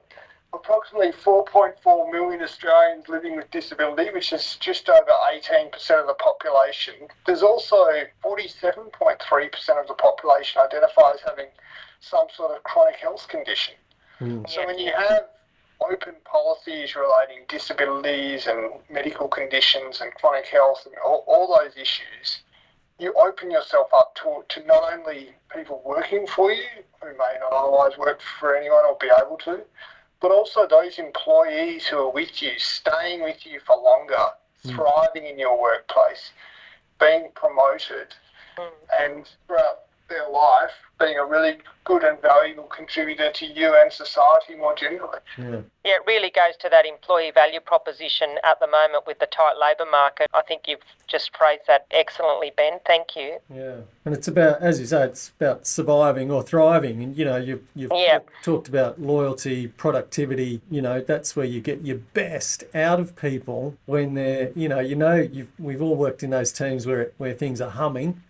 approximately 0.54 1.12
4.4 1.12 2.12
million 2.12 2.42
Australians 2.42 3.08
living 3.08 3.36
with 3.36 3.50
disability, 3.50 4.10
which 4.12 4.32
is 4.32 4.56
just 4.60 4.88
over 4.88 5.10
18% 5.32 5.72
of 6.00 6.06
the 6.06 6.14
population, 6.14 6.94
there's 7.26 7.42
also 7.42 7.76
47.3% 8.24 9.80
of 9.80 9.88
the 9.88 9.94
population 9.94 10.62
identify 10.62 11.10
as 11.12 11.20
having 11.26 11.48
some 12.00 12.26
sort 12.34 12.56
of 12.56 12.62
chronic 12.62 12.96
health 12.96 13.26
condition. 13.28 13.74
Mm. 14.20 14.48
So 14.48 14.64
when 14.66 14.78
you 14.78 14.92
have 14.96 15.24
open 15.80 16.14
policies 16.24 16.94
relating 16.94 17.44
disabilities 17.48 18.46
and 18.46 18.74
medical 18.88 19.28
conditions 19.28 20.00
and 20.00 20.14
chronic 20.14 20.46
health 20.46 20.86
and 20.86 20.94
all, 21.04 21.24
all 21.26 21.58
those 21.58 21.76
issues, 21.76 22.42
you 22.98 23.12
open 23.14 23.50
yourself 23.50 23.88
up 23.92 24.14
to, 24.16 24.44
to 24.48 24.66
not 24.66 24.92
only 24.92 25.30
people 25.54 25.82
working 25.84 26.26
for 26.26 26.52
you 26.52 26.64
who 27.00 27.08
may 27.08 27.36
not 27.40 27.52
otherwise 27.52 27.98
work 27.98 28.20
for 28.38 28.56
anyone 28.56 28.84
or 28.84 28.96
be 29.00 29.10
able 29.20 29.36
to, 29.38 29.60
but 30.20 30.30
also 30.30 30.66
those 30.66 30.98
employees 30.98 31.86
who 31.86 31.98
are 31.98 32.12
with 32.12 32.40
you, 32.40 32.52
staying 32.56 33.22
with 33.22 33.44
you 33.44 33.60
for 33.66 33.76
longer, 33.76 34.26
thriving 34.66 35.26
in 35.26 35.38
your 35.38 35.60
workplace, 35.60 36.30
being 36.98 37.28
promoted, 37.34 38.14
mm. 38.56 38.70
and 39.00 39.28
throughout 39.46 39.80
their 40.08 40.28
life 40.30 40.70
being 41.00 41.18
a 41.18 41.24
really 41.24 41.58
good 41.84 42.04
and 42.04 42.20
valuable 42.22 42.64
contributor 42.64 43.30
to 43.32 43.46
you 43.46 43.74
and 43.82 43.92
society 43.92 44.54
more 44.56 44.74
generally. 44.74 45.18
Yeah. 45.36 45.60
Yeah, 45.84 45.96
it 45.96 46.02
really 46.06 46.30
goes 46.30 46.56
to 46.60 46.68
that 46.70 46.86
employee 46.86 47.30
value 47.34 47.60
proposition 47.60 48.36
at 48.42 48.58
the 48.60 48.66
moment 48.66 49.06
with 49.06 49.18
the 49.18 49.26
tight 49.26 49.54
labour 49.60 49.90
market. 49.90 50.28
I 50.32 50.40
think 50.42 50.62
you've 50.66 50.80
just 51.06 51.36
phrased 51.36 51.62
that 51.66 51.86
excellently, 51.90 52.52
Ben. 52.56 52.78
Thank 52.86 53.16
you. 53.16 53.38
Yeah, 53.54 53.76
and 54.04 54.14
it's 54.14 54.28
about, 54.28 54.62
as 54.62 54.80
you 54.80 54.86
say, 54.86 55.04
it's 55.04 55.32
about 55.38 55.66
surviving 55.66 56.30
or 56.30 56.42
thriving. 56.42 57.02
And 57.02 57.16
you 57.16 57.24
know, 57.24 57.36
you've 57.36 57.64
you've 57.74 57.92
Yeah. 57.94 58.20
talked 58.42 58.68
about 58.68 58.98
loyalty, 59.00 59.66
productivity. 59.68 60.62
You 60.70 60.80
know, 60.80 61.00
that's 61.00 61.36
where 61.36 61.44
you 61.46 61.60
get 61.60 61.82
your 61.82 61.98
best 61.98 62.64
out 62.74 62.98
of 63.00 63.14
people 63.16 63.76
when 63.84 64.14
they're, 64.14 64.52
you 64.54 64.68
know, 64.68 64.80
you 64.80 64.96
know, 64.96 65.16
you've 65.16 65.50
we've 65.58 65.82
all 65.82 65.96
worked 65.96 66.22
in 66.22 66.30
those 66.30 66.50
teams 66.52 66.86
where 66.86 67.10
where 67.18 67.34
things 67.34 67.60
are 67.60 67.70
humming, 67.70 68.22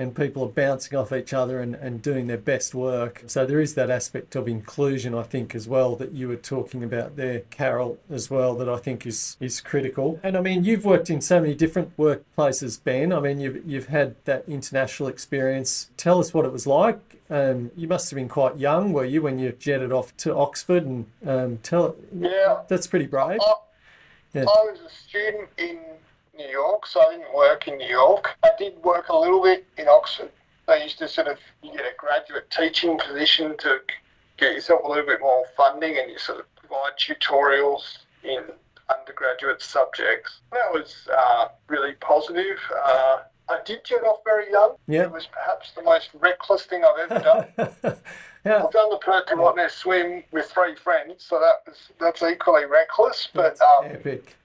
and 0.00 0.16
people 0.16 0.42
are 0.44 0.48
bouncing 0.48 0.96
off 0.96 1.12
each 1.12 1.34
other 1.34 1.60
and, 1.60 1.74
and 1.74 2.00
doing 2.00 2.26
their 2.26 2.38
best 2.38 2.74
work. 2.74 3.22
So 3.26 3.44
there 3.44 3.60
is 3.60 3.74
that 3.74 3.90
aspect 3.90 4.34
of 4.34 4.48
inclusion, 4.48 5.14
I 5.14 5.22
think, 5.24 5.54
as 5.54 5.68
well, 5.68 5.94
that 5.96 6.12
you 6.12 6.26
were 6.28 6.36
talking 6.36 6.82
about 6.82 7.16
there, 7.16 7.40
Carol, 7.50 7.98
as 8.10 8.30
well, 8.30 8.54
that 8.54 8.68
I 8.68 8.78
think 8.78 9.06
is 9.06 9.36
is 9.40 9.60
critical. 9.60 10.18
And 10.22 10.36
I 10.38 10.40
mean, 10.40 10.64
you've 10.64 10.86
worked 10.86 11.10
in 11.10 11.20
so 11.20 11.40
many 11.40 11.54
different 11.54 11.94
workplaces, 11.98 12.82
Ben. 12.82 13.12
I 13.12 13.20
mean, 13.20 13.40
you've 13.40 13.58
you've 13.66 13.88
had 13.88 14.16
that 14.24 14.44
international 14.48 15.08
experience. 15.10 15.90
Tell 15.96 16.18
us 16.18 16.32
what 16.32 16.44
it 16.46 16.52
was 16.52 16.66
like. 16.66 17.00
Um, 17.28 17.70
you 17.76 17.86
must 17.86 18.10
have 18.10 18.16
been 18.16 18.28
quite 18.28 18.56
young, 18.58 18.92
were 18.92 19.04
you, 19.04 19.22
when 19.22 19.38
you 19.38 19.52
jetted 19.52 19.92
off 19.92 20.16
to 20.18 20.34
Oxford? 20.34 20.84
And 20.84 21.06
um, 21.26 21.58
tell 21.62 21.94
Yeah. 22.12 22.62
that's 22.68 22.86
pretty 22.88 23.06
brave. 23.06 23.38
I, 23.40 23.54
Yeah. 24.34 24.42
I 24.42 24.60
was 24.70 24.80
a 24.80 24.90
student 24.90 25.48
in 25.58 25.78
New 26.40 26.48
York, 26.50 26.86
so 26.86 27.00
I 27.00 27.16
didn't 27.16 27.34
work 27.34 27.68
in 27.68 27.76
New 27.76 27.88
York. 27.88 28.36
I 28.42 28.50
did 28.58 28.82
work 28.82 29.08
a 29.08 29.16
little 29.16 29.42
bit 29.42 29.66
in 29.76 29.88
Oxford. 29.88 30.30
They 30.66 30.82
used 30.82 30.98
to 30.98 31.08
sort 31.08 31.28
of 31.28 31.38
you 31.62 31.72
get 31.72 31.82
a 31.82 31.94
graduate 31.98 32.50
teaching 32.50 32.98
position 32.98 33.56
to 33.58 33.80
get 34.38 34.54
yourself 34.54 34.82
a 34.84 34.88
little 34.88 35.06
bit 35.06 35.20
more 35.20 35.44
funding, 35.56 35.98
and 35.98 36.10
you 36.10 36.18
sort 36.18 36.40
of 36.40 36.54
provide 36.56 36.92
tutorials 36.98 37.98
in 38.22 38.44
undergraduate 38.88 39.62
subjects. 39.62 40.40
That 40.52 40.72
was 40.72 41.08
uh, 41.14 41.48
really 41.68 41.92
positive. 42.00 42.58
Uh, 42.84 43.18
I 43.48 43.58
did 43.64 43.84
jet 43.84 44.02
off 44.04 44.20
very 44.24 44.50
young. 44.50 44.76
Yeah. 44.86 45.02
It 45.02 45.12
was 45.12 45.26
perhaps 45.26 45.72
the 45.72 45.82
most 45.82 46.10
reckless 46.14 46.64
thing 46.64 46.84
I've 46.84 47.10
ever 47.10 47.22
done. 47.22 47.46
yeah. 48.44 48.64
I've 48.64 48.70
done 48.70 48.90
the 48.90 49.00
Perth 49.02 49.26
to 49.26 49.34
Rottnest 49.34 49.72
swim 49.72 50.22
with 50.30 50.46
three 50.46 50.76
friends, 50.76 51.24
so 51.24 51.40
that 51.40 51.68
was 51.68 51.76
that's 51.98 52.22
equally 52.22 52.64
reckless. 52.64 53.28
But 53.34 53.60
um, 53.60 53.86
Epic. 53.86 54.36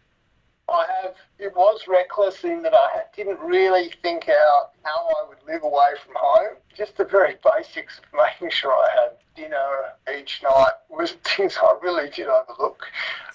I 0.67 0.85
have 1.01 1.15
it 1.37 1.55
was 1.55 1.87
reckless 1.87 2.43
in 2.43 2.63
that 2.63 2.73
I 2.73 3.03
didn't 3.15 3.39
really 3.39 3.91
think 4.01 4.29
out 4.29 4.71
how 4.83 5.09
I 5.09 5.27
would 5.27 5.37
live 5.45 5.63
away 5.63 5.91
from 6.03 6.15
home. 6.17 6.57
Just 6.75 6.97
the 6.97 7.05
very 7.05 7.35
basics 7.55 7.99
of 7.99 8.05
making 8.13 8.49
sure 8.49 8.71
I 8.71 8.87
had 9.01 9.11
dinner 9.35 9.93
each 10.17 10.41
night 10.41 10.73
was 10.89 11.11
things 11.23 11.57
I 11.61 11.77
really 11.81 12.09
did 12.09 12.27
overlook. 12.27 12.85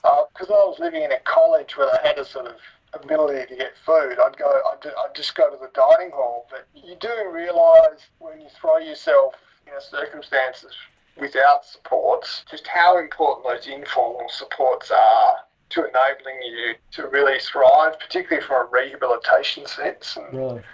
Uh, 0.02 0.24
because 0.32 0.48
I 0.48 0.54
was 0.54 0.78
living 0.80 1.02
in 1.02 1.12
a 1.12 1.20
college 1.20 1.76
where 1.76 1.92
I 1.92 2.06
had 2.06 2.18
a 2.18 2.24
sort 2.24 2.46
of 2.46 2.56
ability 2.94 3.46
to 3.46 3.56
get 3.56 3.74
food, 3.84 4.18
I'd 4.18 4.36
go, 4.36 4.60
I'd, 4.72 4.86
I'd 4.86 5.14
just 5.14 5.36
go 5.36 5.50
to 5.50 5.56
the 5.56 5.70
dining 5.74 6.10
hall. 6.10 6.46
But 6.50 6.66
you 6.74 6.96
do 6.96 7.30
realise 7.30 8.08
when 8.18 8.40
you 8.40 8.48
throw 8.60 8.78
yourself 8.78 9.34
in 9.66 9.74
a 9.74 9.80
circumstances 9.80 10.74
without 11.16 11.64
supports, 11.64 12.44
just 12.50 12.66
how 12.66 12.98
important 12.98 13.46
those 13.46 13.66
informal 13.68 14.28
supports 14.30 14.90
are 14.90 15.36
to 15.70 15.80
enabling 15.88 16.42
you 16.42 16.74
to 16.92 17.08
really 17.08 17.38
thrive, 17.38 17.98
particularly 17.98 18.46
from 18.46 18.66
a 18.66 18.70
rehabilitation 18.70 19.66
sense. 19.66 20.16
And 20.16 20.52
Right. 20.52 20.64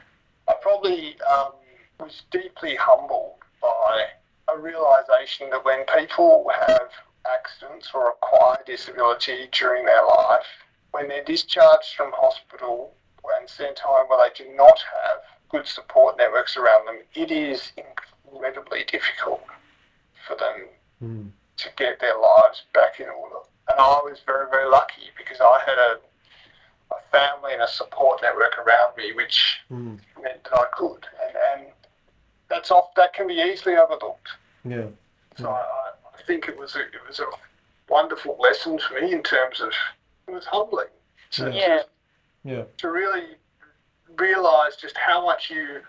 I 0.49 0.55
probably 0.61 1.21
um, 1.23 1.53
was 2.01 2.23
deeply 2.31 2.77
humbled 2.77 3.37
by 3.61 4.07
a 4.53 4.59
realization 4.59 5.51
that 5.51 5.65
when 5.65 5.85
people 5.87 6.49
have 6.67 6.91
accidents 7.27 7.91
or 7.93 8.11
acquire 8.11 8.59
disability 8.67 9.49
during 9.53 9.85
their 9.85 10.05
life, 10.05 10.47
when 10.93 11.09
they're 11.09 11.25
discharged 11.25 11.95
from 11.97 12.13
hospital 12.13 12.95
and 13.39 13.49
sent 13.49 13.79
home 13.81 14.07
where 14.09 14.29
they 14.29 14.45
do 14.45 14.51
not 14.55 14.79
have 14.79 15.19
good 15.49 15.67
support 15.67 16.17
networks 16.17 16.57
around 16.57 16.87
them, 16.87 16.99
it 17.15 17.31
is 17.31 17.73
incredibly 17.77 18.85
difficult 18.85 19.45
for 20.27 20.37
them 20.37 20.69
Mm. 21.03 21.31
to 21.59 21.69
get 21.77 22.01
their 22.01 22.17
lives 22.19 22.63
back 22.73 23.01
in 23.01 23.09
order. 23.09 23.37
And 23.69 23.81
I 23.81 24.01
was 24.05 24.21
very, 24.25 24.47
very 24.51 24.69
lucky 24.71 25.11
because 25.19 25.39
I 25.41 25.61
had 25.67 25.79
a, 25.79 25.97
a 26.95 27.01
family 27.11 27.53
and 27.53 27.63
a 27.63 27.69
support 27.69 28.21
network 28.23 28.59
around 28.59 28.97
me, 28.97 29.13
which 29.13 29.59
Mm. 29.71 29.99
meant 30.23 30.45
that 30.45 30.55
I 30.55 30.67
could. 30.73 31.05
And, 31.27 31.37
and 31.65 31.73
that's 32.49 32.71
off. 32.71 32.95
That 32.95 33.13
can 33.13 33.27
be 33.27 33.35
easily 33.35 33.77
overlooked. 33.77 34.29
Yeah. 34.65 34.87
So 35.37 35.51
I, 35.51 35.91
I 36.17 36.23
think 36.27 36.49
it 36.49 36.57
was 36.57 36.77
a, 36.77 36.81
it 36.81 37.01
was 37.07 37.19
a 37.19 37.25
wonderful 37.89 38.37
lesson 38.41 38.79
for 38.79 39.01
me 39.01 39.13
in 39.13 39.23
terms 39.23 39.61
of 39.61 39.73
it 40.29 40.33
was 40.33 40.45
humbling 40.47 40.87
to, 41.33 41.53
Yeah. 41.53 41.83
Yeah. 42.45 42.63
to 42.79 42.91
really 42.91 43.37
realise 44.17 44.77
just 44.77 44.97
how 44.97 45.25
much 45.25 45.51
you 45.51 45.81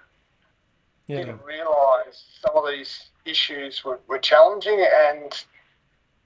Yeah. 1.06 1.18
didn't 1.18 1.44
realise 1.44 2.26
some 2.42 2.56
of 2.58 2.68
these 2.68 3.10
issues 3.26 3.84
were, 3.86 4.00
were 4.08 4.18
challenging 4.20 4.84
and 5.10 5.46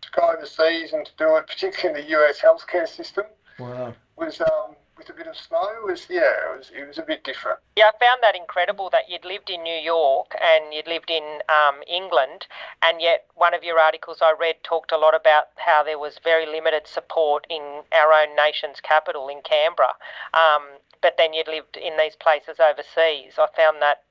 to 0.02 0.10
go 0.12 0.32
overseas 0.32 0.94
and 0.94 1.06
to 1.06 1.12
do 1.18 1.36
it, 1.38 1.48
particularly 1.48 2.02
in 2.02 2.08
the 2.08 2.18
US 2.18 2.40
healthcare 2.40 2.88
system, 2.88 3.26
Wow. 3.60 3.94
was 4.16 4.42
um, 4.42 4.76
with 4.98 5.10
a 5.10 5.14
bit 5.14 5.28
of 5.28 5.36
snow 5.36 5.68
was 5.84 6.06
yeah, 6.10 6.22
it 6.22 6.58
was 6.58 6.72
it 6.76 6.88
was 6.88 6.98
a 6.98 7.02
bit 7.02 7.24
different. 7.24 7.60
Yeah, 7.76 7.90
I 7.94 8.06
found 8.06 8.20
that 8.22 8.36
incredible 8.36 8.90
that 8.92 9.10
you'd 9.10 9.26
lived 9.26 9.50
in 9.50 9.64
New 9.64 9.76
York 9.76 10.36
and 10.42 10.74
you'd 10.74 10.88
lived 10.88 11.10
in 11.10 11.40
um, 11.50 11.82
England, 11.88 12.46
and 12.84 13.02
yet 13.02 13.26
one 13.36 13.54
of 13.54 13.64
your 13.64 13.80
articles 13.80 14.20
I 14.22 14.34
read 14.40 14.64
talked 14.64 14.92
a 14.92 14.98
lot 14.98 15.16
about 15.16 15.48
how 15.56 15.84
there 15.84 15.98
was 15.98 16.20
very 16.24 16.46
limited 16.46 16.88
support 16.88 17.48
in 17.50 17.82
our 17.92 18.14
own 18.14 18.36
nation's 18.36 18.80
capital 18.80 19.28
in 19.28 19.42
Canberra. 19.42 19.94
Um, 20.34 20.64
but 21.02 21.18
then 21.18 21.34
you'd 21.34 21.48
lived 21.48 21.78
in 21.78 21.98
these 21.98 22.16
places 22.16 22.60
overseas. 22.60 23.34
I 23.40 23.48
found 23.56 23.82
that, 23.82 24.04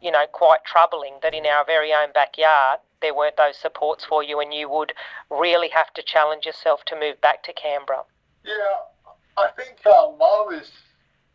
you 0.00 0.10
know, 0.10 0.24
quite 0.32 0.64
troubling 0.64 1.14
that 1.22 1.34
in 1.34 1.46
our 1.46 1.64
very 1.64 1.92
own 1.92 2.12
backyard 2.12 2.80
there 3.00 3.14
weren't 3.14 3.36
those 3.36 3.56
supports 3.56 4.04
for 4.04 4.22
you, 4.22 4.40
and 4.40 4.52
you 4.52 4.68
would 4.68 4.92
really 5.30 5.68
have 5.68 5.92
to 5.94 6.02
challenge 6.02 6.46
yourself 6.46 6.84
to 6.86 6.98
move 6.98 7.20
back 7.20 7.42
to 7.44 7.52
Canberra. 7.52 8.02
Yeah, 8.44 8.52
I 9.36 9.48
think 9.56 9.84
um, 9.86 10.16
I 10.20 10.44
was. 10.46 10.70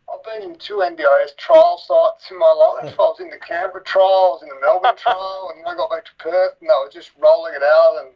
I've 0.08 0.22
been 0.22 0.50
in 0.50 0.56
two 0.58 0.76
NDIS 0.86 1.36
trial 1.36 1.78
sites 1.78 2.30
in 2.30 2.38
my 2.38 2.52
life. 2.52 2.94
I 2.94 3.02
was 3.02 3.18
in 3.18 3.28
the 3.28 3.38
Canberra 3.38 3.82
trial, 3.82 4.06
I 4.06 4.34
was 4.38 4.42
in 4.42 4.48
the 4.48 4.60
Melbourne 4.60 4.96
trial, 5.02 5.50
and 5.50 5.58
then 5.58 5.72
I 5.72 5.76
got 5.76 5.90
back 5.90 6.04
to 6.04 6.14
Perth, 6.18 6.54
and 6.60 6.70
they 6.70 6.74
were 6.74 6.90
just 6.90 7.10
rolling 7.18 7.54
it 7.54 7.62
out, 7.64 7.96
and 8.04 8.14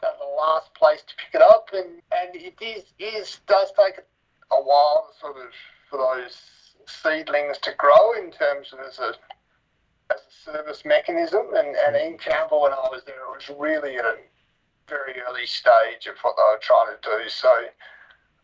that 0.00 0.18
the 0.18 0.36
last 0.36 0.74
place 0.74 1.02
to 1.06 1.14
pick 1.14 1.40
it 1.40 1.42
up. 1.42 1.68
And, 1.72 2.02
and 2.10 2.34
it 2.34 2.60
is, 2.60 2.82
is 2.98 3.38
does 3.46 3.72
take 3.78 4.00
a 4.50 4.60
while 4.60 5.12
sort 5.20 5.36
of 5.36 5.52
for 5.88 5.98
those 5.98 6.36
seedlings 6.86 7.58
to 7.58 7.72
grow 7.78 8.14
in 8.18 8.32
terms 8.32 8.72
of 8.72 8.80
as 8.80 8.98
a 8.98 9.14
as 10.14 10.20
a 10.20 10.52
service 10.52 10.84
mechanism. 10.84 11.46
And, 11.56 11.76
and 11.76 11.96
in 11.96 12.18
Canberra, 12.18 12.60
when 12.60 12.72
I 12.72 12.88
was 12.90 13.02
there, 13.06 13.16
it 13.16 13.48
was 13.48 13.58
really 13.58 13.96
at 13.96 14.04
a 14.04 14.16
very 14.88 15.20
early 15.28 15.46
stage 15.46 16.06
of 16.06 16.16
what 16.22 16.34
they 16.36 16.42
were 16.42 16.60
trying 16.60 16.94
to 16.94 16.98
do. 17.02 17.28
So 17.28 17.48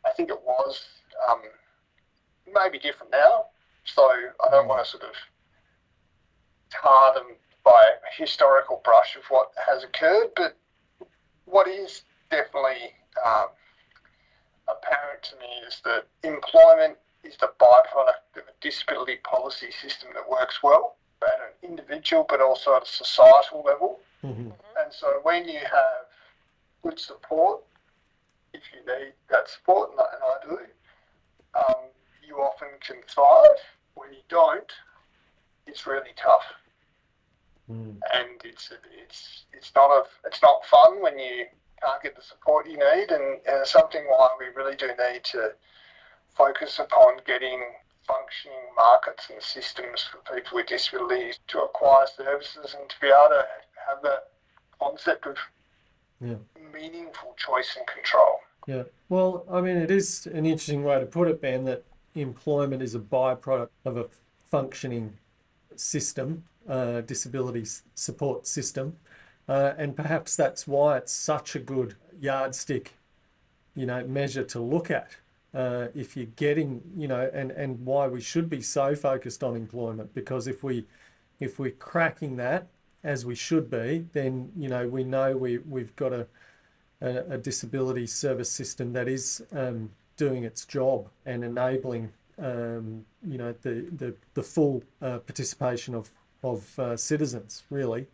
I 0.06 0.10
think 0.16 0.30
it 0.30 0.40
was 0.42 0.84
um, 1.28 1.40
maybe 2.54 2.78
different 2.78 3.12
now. 3.12 3.46
So 3.84 4.02
I 4.02 4.50
don't 4.50 4.68
want 4.68 4.84
to 4.84 4.90
sort 4.90 5.04
of 5.04 5.14
tar 6.70 7.14
them 7.14 7.36
by 7.64 7.70
a 7.72 8.20
historical 8.22 8.80
brush 8.84 9.16
of 9.16 9.22
what 9.28 9.50
has 9.66 9.82
occurred, 9.82 10.28
but 10.36 10.56
what 11.44 11.66
is 11.66 12.02
definitely 12.30 12.92
um, 13.24 13.48
apparent 14.68 15.22
to 15.22 15.36
me 15.36 15.66
is 15.66 15.80
that 15.84 16.04
employment 16.22 16.96
is 17.24 17.36
the 17.36 17.50
byproduct 17.60 18.36
of 18.36 18.42
a 18.48 18.54
disability 18.60 19.16
policy 19.24 19.70
system 19.70 20.10
that 20.14 20.28
works 20.28 20.62
well 20.62 20.96
at 21.22 21.38
an 21.40 21.70
individual 21.70 22.24
but 22.28 22.40
also 22.40 22.74
at 22.76 22.82
a 22.82 22.86
societal 22.86 23.62
level. 23.64 24.00
hmm 24.22 24.50
And 24.80 24.92
so 24.92 25.20
when 25.22 25.48
you 25.48 25.58
have 25.58 26.06
good 26.82 26.98
support, 26.98 27.62
if 28.52 28.62
you 28.72 28.80
need 28.86 29.12
that 29.30 29.48
support, 29.48 29.90
and 29.90 30.00
I, 30.00 30.04
and 30.14 30.22
I 30.24 30.36
do, 30.48 30.58
um, 31.58 31.84
you 32.26 32.36
often 32.36 32.68
can 32.80 32.96
thrive. 33.08 33.60
When 33.94 34.12
you 34.12 34.22
don't, 34.28 34.72
it's 35.66 35.86
really 35.86 36.12
tough, 36.16 36.44
Mm. 37.70 38.00
and 38.14 38.40
it's 38.44 38.72
it's 39.02 39.44
it's 39.52 39.72
not 39.74 39.90
a 39.90 40.04
it's 40.24 40.40
not 40.40 40.64
fun 40.64 41.02
when 41.02 41.18
you 41.18 41.44
can't 41.82 42.02
get 42.02 42.16
the 42.16 42.22
support 42.22 42.66
you 42.66 42.78
need, 42.78 43.10
and, 43.10 43.22
and 43.22 43.60
it's 43.60 43.72
something 43.72 44.04
why 44.08 44.30
we 44.38 44.46
really 44.56 44.74
do 44.74 44.86
need 44.86 45.22
to 45.24 45.52
focus 46.34 46.78
upon 46.78 47.20
getting 47.26 47.60
functioning 48.08 48.58
markets 48.74 49.28
and 49.30 49.42
systems 49.42 50.02
for 50.10 50.18
people 50.34 50.56
with 50.56 50.66
disabilities 50.66 51.38
to 51.48 51.60
acquire 51.60 52.06
services 52.06 52.74
and 52.78 52.88
to 52.88 52.96
be 53.00 53.06
able 53.08 53.28
to 53.28 53.46
have 53.86 54.02
that 54.02 54.30
concept 54.80 55.26
of 55.26 55.36
Yeah. 56.20 56.36
meaningful 56.72 57.34
choice 57.36 57.76
and 57.76 57.86
control. 57.86 58.40
Yeah. 58.66 58.84
Well, 59.08 59.44
I 59.50 59.60
mean, 59.60 59.76
it 59.76 59.90
is 59.90 60.26
an 60.26 60.46
interesting 60.46 60.82
way 60.84 60.98
to 60.98 61.06
put 61.06 61.28
it, 61.28 61.40
Ben, 61.40 61.64
that 61.66 61.84
employment 62.14 62.82
is 62.82 62.94
a 62.94 62.98
byproduct 62.98 63.70
of 63.84 63.96
a 63.96 64.08
functioning 64.50 65.18
system, 65.76 66.48
uh, 66.68 67.02
disability 67.02 67.64
support 67.94 68.46
system. 68.46 68.98
Uh, 69.48 69.74
and 69.78 69.96
perhaps 69.96 70.36
that's 70.36 70.66
why 70.66 70.98
it's 70.98 71.12
such 71.12 71.54
a 71.56 71.58
good 71.58 71.96
yardstick, 72.20 72.94
you 73.74 73.86
know, 73.86 74.04
measure 74.04 74.44
to 74.44 74.60
look 74.60 74.90
at. 74.90 75.16
Uh, 75.58 75.88
if 75.92 76.16
you're 76.16 76.34
getting, 76.36 76.80
you 76.96 77.08
know, 77.08 77.28
and, 77.34 77.50
and 77.50 77.84
why 77.84 78.06
we 78.06 78.20
should 78.20 78.48
be 78.48 78.62
so 78.62 78.94
focused 78.94 79.42
on 79.42 79.56
employment, 79.56 80.14
because 80.14 80.46
if 80.46 80.62
we 80.62 80.86
if 81.40 81.58
we're 81.58 81.72
cracking 81.72 82.36
that 82.36 82.68
as 83.02 83.26
we 83.26 83.34
should 83.34 83.68
be, 83.68 84.06
then 84.12 84.52
you 84.56 84.68
know 84.68 84.86
we 84.86 85.02
know 85.02 85.36
we 85.36 85.58
we've 85.58 85.94
got 85.96 86.12
a 86.12 86.28
a, 87.00 87.34
a 87.34 87.38
disability 87.38 88.06
service 88.06 88.50
system 88.50 88.92
that 88.92 89.08
is 89.08 89.42
um, 89.52 89.90
doing 90.16 90.44
its 90.44 90.64
job 90.64 91.08
and 91.26 91.42
enabling 91.42 92.12
um, 92.38 93.04
you 93.26 93.38
know 93.38 93.52
the 93.62 93.86
the, 93.96 94.14
the 94.34 94.42
full 94.44 94.84
uh, 95.02 95.18
participation 95.18 95.92
of 95.92 96.10
of 96.44 96.78
uh, 96.78 96.96
citizens 96.96 97.64
really. 97.68 98.06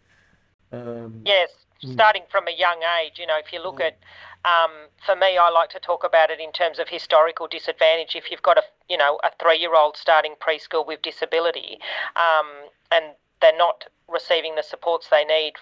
Um, 0.73 1.21
yes, 1.27 1.51
starting 1.93 2.23
from 2.31 2.49
a 2.49 2.53
young 2.53 2.81
age. 3.01 3.19
You 3.19 3.27
know, 3.27 3.39
if 3.39 3.53
you 3.53 3.63
look 3.63 3.79
mm. 3.79 3.87
at, 3.87 3.99
um, 4.45 4.71
for 5.05 5.17
me, 5.17 5.39
I 5.39 5.49
like 5.51 5.71
to 5.71 5.81
talk 5.81 6.05
about 6.05 6.31
it 6.31 6.41
in 6.41 6.53
terms 6.53 6.79
of 6.79 6.89
historical 6.89 7.47
disadvantage. 7.47 8.15
If 8.15 8.31
you've 8.31 8.43
got 8.43 8.59
a, 8.59 8.63
you 8.89 8.97
know, 8.97 9.19
a 9.25 9.31
three-year-old 9.41 9.97
starting 9.97 10.35
preschool 10.41 10.87
with 10.87 11.03
disability, 11.03 11.79
um, 12.17 12.47
and 12.93 13.15
they're 13.41 13.57
not 13.57 13.85
receiving 14.09 14.55
the 14.55 14.63
supports 14.63 15.09
they 15.09 15.25
need 15.25 15.55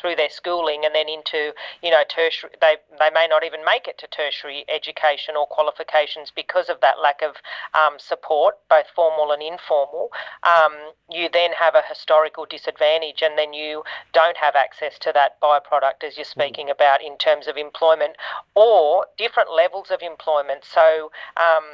through 0.00 0.14
their 0.14 0.30
schooling 0.30 0.84
and 0.84 0.94
then 0.94 1.08
into 1.08 1.52
you 1.82 1.90
know 1.90 2.02
tertiary 2.08 2.52
they 2.60 2.76
they 2.98 3.10
may 3.10 3.26
not 3.28 3.44
even 3.44 3.64
make 3.64 3.88
it 3.88 3.98
to 3.98 4.06
tertiary 4.06 4.64
education 4.68 5.34
or 5.36 5.46
qualifications 5.46 6.30
because 6.34 6.68
of 6.68 6.80
that 6.80 7.00
lack 7.02 7.22
of 7.22 7.36
um, 7.74 7.98
support 7.98 8.56
both 8.68 8.86
formal 8.94 9.32
and 9.32 9.42
informal 9.42 10.10
um, 10.42 10.72
you 11.10 11.28
then 11.32 11.50
have 11.52 11.74
a 11.74 11.82
historical 11.88 12.46
disadvantage 12.46 13.22
and 13.22 13.36
then 13.36 13.52
you 13.52 13.82
don't 14.12 14.36
have 14.36 14.54
access 14.54 14.98
to 14.98 15.12
that 15.12 15.40
byproduct 15.40 16.04
as 16.06 16.16
you're 16.16 16.24
mm. 16.24 16.30
speaking 16.30 16.70
about 16.70 17.02
in 17.02 17.16
terms 17.18 17.48
of 17.48 17.56
employment 17.56 18.16
or 18.54 19.06
different 19.18 19.50
levels 19.50 19.90
of 19.90 20.02
employment 20.02 20.64
so 20.64 21.10
um, 21.36 21.64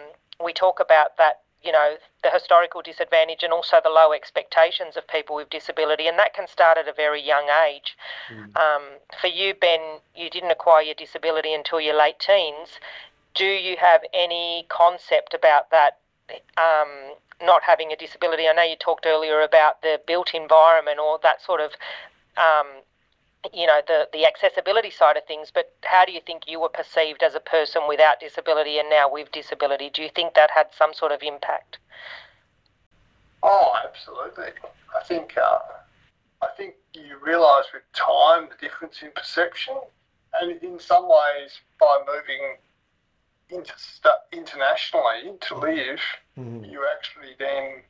we 0.43 0.53
talk 0.53 0.81
about 0.81 1.17
that 1.19 1.41
you 1.63 1.73
know, 1.73 1.97
the 2.23 2.31
historical 2.31 2.83
disadvantage 2.83 3.43
and 3.43 3.53
also 3.53 3.77
the 3.83 3.91
low 3.91 4.13
expectations 4.13 4.97
of 4.97 5.07
people 5.09 5.37
with 5.37 5.51
disability, 5.51 6.07
and 6.07 6.19
that 6.19 6.35
can 6.35 6.47
start 6.49 6.79
at 6.79 6.89
a 6.89 6.93
very 6.93 7.23
young 7.23 7.49
age. 7.67 7.97
Mm. 8.33 8.57
Um, 8.57 8.83
for 9.21 9.27
you, 9.27 9.55
Ben, 9.55 9.81
you 10.15 10.31
didn't 10.31 10.51
acquire 10.51 10.83
your 10.83 10.95
disability 10.95 11.53
until 11.55 11.81
your 11.81 11.97
late 11.97 12.19
teens. 12.19 12.81
Do 13.35 13.45
you 13.45 13.77
have 13.77 14.03
any 14.13 14.67
concept 14.69 15.35
about 15.35 15.71
that? 15.71 15.99
Um, 16.57 17.15
not 17.43 17.63
having 17.63 17.93
a 17.93 17.97
disability. 17.97 18.49
I 18.49 18.53
know 18.53 18.63
you 18.63 18.77
talked 18.77 19.07
earlier 19.07 19.41
about 19.41 19.83
the 19.83 20.01
built 20.07 20.35
environment 20.35 20.99
or 20.99 21.19
that 21.23 21.43
sort 21.43 21.61
of 21.61 21.73
um, 22.37 22.67
you 23.53 23.67
know 23.67 23.81
the 23.87 24.09
the 24.13 24.27
accessibility 24.27 24.91
side 24.91 25.17
of 25.17 25.25
things 25.25 25.51
but 25.53 25.73
how 25.85 26.05
do 26.05 26.13
you 26.13 26.21
think 26.27 26.43
you 26.47 26.61
were 26.61 26.69
perceived 26.69 27.23
as 27.23 27.35
a 27.35 27.41
person 27.41 27.83
without 27.89 28.21
disability 28.21 28.79
and 28.79 28.91
now 28.91 29.11
with 29.11 29.33
disability? 29.33 29.91
Do 29.93 30.03
you 30.03 30.11
think 30.15 30.35
that 30.35 30.51
had 30.55 30.67
some 30.77 30.93
sort 30.93 31.13
of 31.13 31.23
impact? 31.23 31.79
Oh 33.43 33.73
absolutely. 33.85 34.53
I 34.99 35.03
think 35.05 35.37
uh, 35.37 35.59
i 36.43 36.49
think 36.57 36.75
you 36.95 37.17
realize 37.23 37.65
with 37.73 37.83
time 37.93 38.49
the 38.51 38.67
difference 38.67 39.03
in 39.03 39.11
perception 39.15 39.75
and 40.41 40.63
in 40.63 40.79
some 40.79 41.09
ways 41.09 41.61
by 41.79 41.99
moving 42.07 42.57
into 43.51 43.73
internationally 44.33 45.37
to 45.41 45.57
live 45.57 46.01
mm-hmm. 46.39 46.65
you 46.65 46.85
actually 46.97 47.35
then 47.39 47.83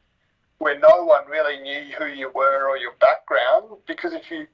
where 0.59 0.79
no 0.79 1.05
one 1.05 1.27
really 1.27 1.59
knew 1.61 1.93
who 1.99 2.07
you 2.07 2.31
were 2.35 2.69
or 2.69 2.77
your 2.77 2.95
background 3.01 3.65
because 3.87 4.13
if 4.13 4.31
you 4.31 4.47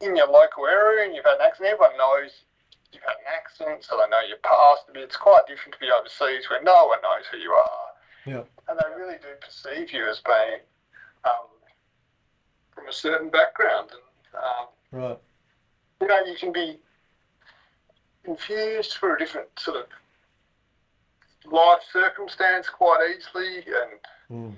in 0.00 0.16
your 0.16 0.28
local 0.28 0.66
area 0.66 1.06
and 1.06 1.14
you've 1.14 1.24
had 1.24 1.36
an 1.40 1.46
accident, 1.46 1.74
everyone 1.74 1.96
knows 1.96 2.44
you've 2.92 3.02
had 3.02 3.16
an 3.16 3.28
accident, 3.34 3.84
so 3.84 3.96
they 3.96 4.08
know 4.10 4.20
your 4.26 4.38
past. 4.38 4.84
But 4.86 5.02
it's 5.02 5.16
quite 5.16 5.46
different 5.48 5.74
to 5.74 5.80
be 5.80 5.90
overseas 5.90 6.48
where 6.50 6.62
no 6.62 6.86
one 6.86 6.98
knows 7.02 7.24
who 7.30 7.38
you 7.38 7.52
are. 7.52 7.86
Yeah. 8.26 8.42
And 8.68 8.78
they 8.78 9.00
really 9.00 9.18
do 9.18 9.28
perceive 9.40 9.92
you 9.92 10.08
as 10.08 10.20
being 10.20 10.60
um, 11.24 11.48
from 12.74 12.88
a 12.88 12.92
certain 12.92 13.30
background. 13.30 13.90
And, 13.92 14.42
um, 14.42 15.02
right. 15.02 15.18
You 16.00 16.08
know, 16.08 16.24
you 16.26 16.36
can 16.36 16.52
be 16.52 16.78
confused 18.24 18.94
for 18.94 19.14
a 19.14 19.18
different 19.18 19.48
sort 19.58 19.76
of 19.76 19.86
life 21.50 21.80
circumstance 21.92 22.68
quite 22.68 23.16
easily, 23.16 23.58
and 23.58 24.00
mm. 24.30 24.54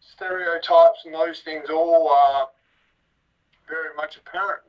stereotypes 0.00 1.04
and 1.04 1.14
those 1.14 1.40
things 1.40 1.70
all 1.70 2.08
are 2.08 2.48
very 3.68 3.94
much 3.96 4.16
apparent 4.16 4.62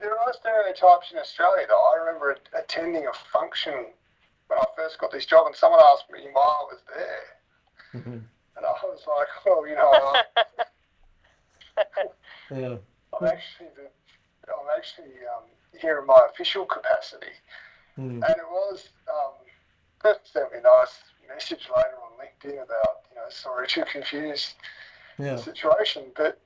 there 0.00 0.18
are 0.18 0.32
stereotypes 0.32 1.12
in 1.12 1.18
Australia, 1.18 1.66
though. 1.68 1.92
I 1.94 1.98
remember 2.04 2.36
attending 2.56 3.06
a 3.06 3.12
function 3.32 3.74
when 4.46 4.58
I 4.58 4.64
first 4.76 4.98
got 4.98 5.12
this 5.12 5.26
job, 5.26 5.46
and 5.46 5.54
someone 5.54 5.80
asked 5.92 6.10
me 6.10 6.20
why 6.32 6.42
I 6.42 6.64
was 6.64 6.80
there, 6.94 8.00
mm-hmm. 8.00 8.10
and 8.10 8.66
I 8.66 8.72
was 8.84 9.04
like, 9.06 9.28
"Well, 9.44 9.66
you 9.68 9.74
know, 9.76 9.92
yeah. 12.50 12.76
I'm 13.18 13.26
actually 13.26 13.68
the, 13.76 13.90
I'm 14.48 14.68
actually 14.76 15.14
um, 15.36 15.44
here 15.78 15.98
in 16.00 16.06
my 16.06 16.20
official 16.30 16.64
capacity." 16.64 17.32
Mm. 17.98 18.22
And 18.22 18.36
it 18.36 18.48
was 18.48 18.90
um, 19.12 19.32
that 20.04 20.20
sent 20.24 20.52
me 20.52 20.58
a 20.58 20.62
nice 20.62 20.98
message 21.28 21.68
later 21.74 21.96
on 22.04 22.12
LinkedIn 22.18 22.62
about, 22.62 23.02
you 23.10 23.16
know, 23.16 23.28
sorry 23.28 23.66
to 23.68 23.84
confuse 23.84 24.54
yeah. 25.18 25.34
the 25.34 25.38
situation, 25.38 26.04
but 26.16 26.40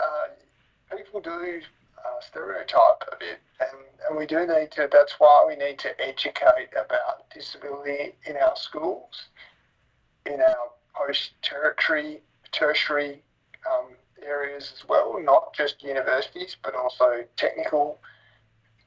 uh, 0.00 0.96
people 0.96 1.20
do 1.20 1.60
uh, 2.04 2.20
stereotype 2.20 3.02
a 3.12 3.16
bit, 3.18 3.38
and, 3.60 3.80
and 4.08 4.18
we 4.18 4.26
do 4.26 4.46
need 4.46 4.70
to. 4.72 4.88
That's 4.90 5.14
why 5.18 5.44
we 5.46 5.56
need 5.56 5.78
to 5.80 6.00
educate 6.00 6.70
about 6.72 7.30
disability 7.30 8.14
in 8.26 8.36
our 8.36 8.56
schools, 8.56 9.28
in 10.26 10.40
our 10.40 10.70
post-tertiary 10.94 12.20
tertiary 12.52 13.22
um, 13.70 13.88
areas 14.24 14.72
as 14.74 14.88
well, 14.88 15.18
not 15.22 15.54
just 15.54 15.82
universities, 15.82 16.56
but 16.62 16.74
also 16.74 17.24
technical 17.36 17.98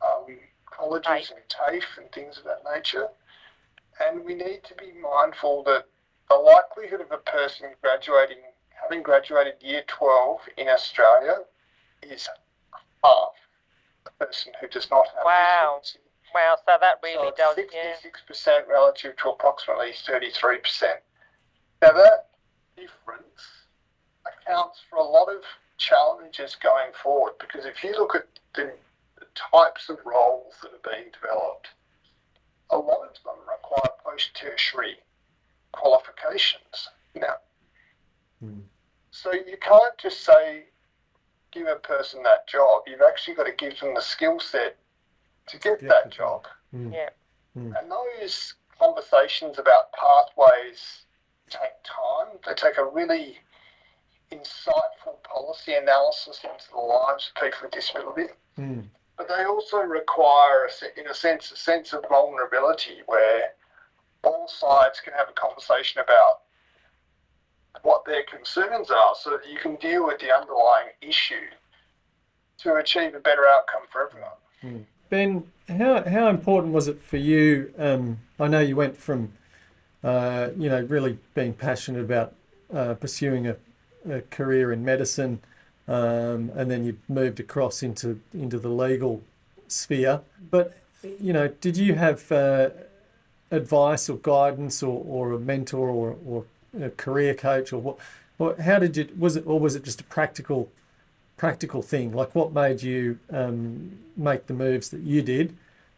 um, 0.02 0.38
colleges 0.66 1.08
right. 1.10 1.32
and 1.32 1.82
TAFE 1.82 1.98
and 1.98 2.12
things 2.12 2.38
of 2.38 2.44
that 2.46 2.64
nature. 2.74 3.08
And 4.00 4.24
we 4.24 4.36
need 4.36 4.64
to 4.66 4.76
be 4.76 4.92
mindful 5.02 5.64
that 5.64 5.86
the 6.30 6.36
likelihood 6.36 7.02
of 7.02 7.12
a 7.12 7.18
person 7.18 7.70
graduating, 7.82 8.38
having 8.82 9.02
graduated 9.02 9.56
year 9.62 9.84
12 9.88 10.42
in 10.58 10.68
Australia, 10.68 11.40
is 12.02 12.28
half 13.06 13.34
the 14.06 14.26
person 14.26 14.54
who 14.60 14.68
does 14.68 14.90
not 14.90 15.08
have 15.08 15.26
wow. 15.26 15.80
disability. 15.82 16.06
Wow, 16.34 16.58
so 16.66 16.74
that 16.80 17.00
really 17.02 17.32
so 17.38 17.56
does. 17.56 17.58
66% 17.58 18.46
yeah. 18.46 18.60
relative 18.70 19.16
to 19.18 19.30
approximately 19.30 19.92
33%. 19.92 20.60
Now, 21.82 21.92
that 21.92 22.28
difference 22.76 23.66
accounts 24.26 24.80
for 24.90 24.98
a 24.98 25.04
lot 25.04 25.30
of 25.30 25.44
challenges 25.78 26.56
going 26.56 26.92
forward 27.02 27.34
because 27.40 27.66
if 27.66 27.84
you 27.84 27.92
look 27.92 28.16
at 28.16 28.28
the, 28.56 28.74
the 29.20 29.26
types 29.36 29.90
of 29.90 29.98
roles 30.06 30.56
that 30.62 30.72
are 30.72 30.92
being 30.92 31.12
developed, 31.12 31.70
a 32.70 32.78
lot 32.78 33.08
of 33.08 33.16
them 33.24 33.36
require 33.48 33.92
post 34.04 34.32
tertiary 34.36 34.96
qualifications. 35.72 36.90
Now, 37.16 37.36
mm. 38.44 38.62
so 39.12 39.32
you 39.32 39.58
can't 39.62 39.98
just 39.98 40.24
say 40.24 40.66
give 41.56 41.68
a 41.68 41.76
person 41.78 42.22
that 42.24 42.48
job, 42.48 42.84
you've 42.86 43.02
actually 43.02 43.36
got 43.36 43.46
to 43.46 43.54
give 43.54 43.80
them 43.80 43.96
the 43.96 44.02
skill 44.02 44.40
set 44.40 44.78
to 45.48 45.58
get 45.58 45.82
yeah. 45.82 45.90
that 45.90 46.12
job. 46.12 46.46
Mm. 46.76 46.94
Yeah. 46.94 47.10
Mm. 47.58 47.80
And 47.80 47.92
those 47.92 48.54
conversations 48.78 49.58
about 49.58 49.94
pathways 49.94 51.06
take 51.50 51.72
time. 51.84 52.38
They 52.46 52.54
take 52.54 52.78
a 52.78 52.86
really 52.86 53.38
insightful 54.32 55.22
policy 55.24 55.74
analysis 55.74 56.42
into 56.44 56.66
the 56.74 56.80
lives 56.80 57.32
of 57.34 57.42
people 57.42 57.60
with 57.64 57.72
disability. 57.72 58.34
Mm. 58.60 58.84
But 59.18 59.30
they 59.30 59.46
also 59.46 59.78
require, 59.78 60.70
in 60.98 61.08
a 61.08 61.14
sense, 61.14 61.52
a 61.52 61.56
sense 61.56 61.94
of 61.94 62.04
vulnerability 62.10 62.98
where 63.06 63.54
all 64.24 64.48
sides 64.48 65.00
can 65.00 65.14
have 65.14 65.30
a 65.30 65.34
conversation 65.34 66.02
about 66.02 66.42
what 67.84 68.06
their 68.06 68.24
concerns 68.24 68.90
are 68.92 69.14
so 69.20 69.32
that 69.32 69.50
you 69.50 69.58
can 69.58 69.76
deal 69.76 70.06
with 70.06 70.20
the 70.20 70.34
underlying 70.34 70.90
issue 71.02 71.48
to 72.60 72.76
achieve 72.76 73.16
a 73.16 73.20
better 73.20 73.46
outcome 73.48 73.82
for 73.92 74.08
everyone. 74.08 74.32
Hmm. 74.62 74.78
Ben, 75.10 75.44
how, 75.68 76.04
how 76.04 76.30
important 76.30 76.74
was 76.74 76.88
it 76.88 77.02
for 77.02 77.18
you? 77.18 77.74
Um, 77.78 78.20
I 78.40 78.48
know 78.48 78.60
you 78.60 78.76
went 78.76 78.98
from, 78.98 79.34
uh, 80.04 80.50
you 80.58 80.70
know, 80.70 80.82
really 80.82 81.20
being 81.34 81.54
passionate 81.54 82.02
about 82.02 82.34
uh, 82.74 82.96
pursuing 82.96 83.48
a, 83.48 83.56
a, 84.10 84.22
career 84.22 84.72
in 84.72 84.84
medicine, 84.84 85.42
um, 85.88 86.52
and 86.56 86.72
then 86.72 86.84
you 86.84 86.98
moved 87.08 87.40
across 87.40 87.84
into 87.84 88.20
into 88.34 88.58
the 88.58 88.70
legal 88.70 89.22
sphere. 89.68 90.22
But 90.50 90.76
you 91.20 91.34
know, 91.34 91.48
did 91.48 91.78
you 91.78 91.94
have 91.94 92.32
uh, 92.32 92.70
advice 93.52 94.10
or 94.10 94.18
guidance 94.18 94.82
or, 94.82 95.04
or 95.08 95.32
a 95.34 95.40
mentor 95.40 95.90
or, 95.90 96.18
or 96.26 96.46
a 96.82 96.90
career 96.90 97.34
coach 97.34 97.72
or 97.74 97.80
what, 97.80 97.98
what 98.38 98.60
how 98.60 98.80
did 98.80 98.98
you 98.98 99.08
was 99.18 99.36
it 99.36 99.46
or 99.46 99.60
was 99.60 99.76
it 99.76 99.84
just 99.84 100.02
a 100.02 100.04
practical 100.06 100.70
practical 101.38 101.82
thing? 101.82 102.14
Like 102.14 102.34
what 102.36 102.54
made 102.54 102.82
you 102.82 103.20
um, 103.32 104.00
make 104.16 104.48
the 104.48 104.54
moves 104.54 104.90
that 104.90 105.02
you 105.02 105.22
did 105.22 105.56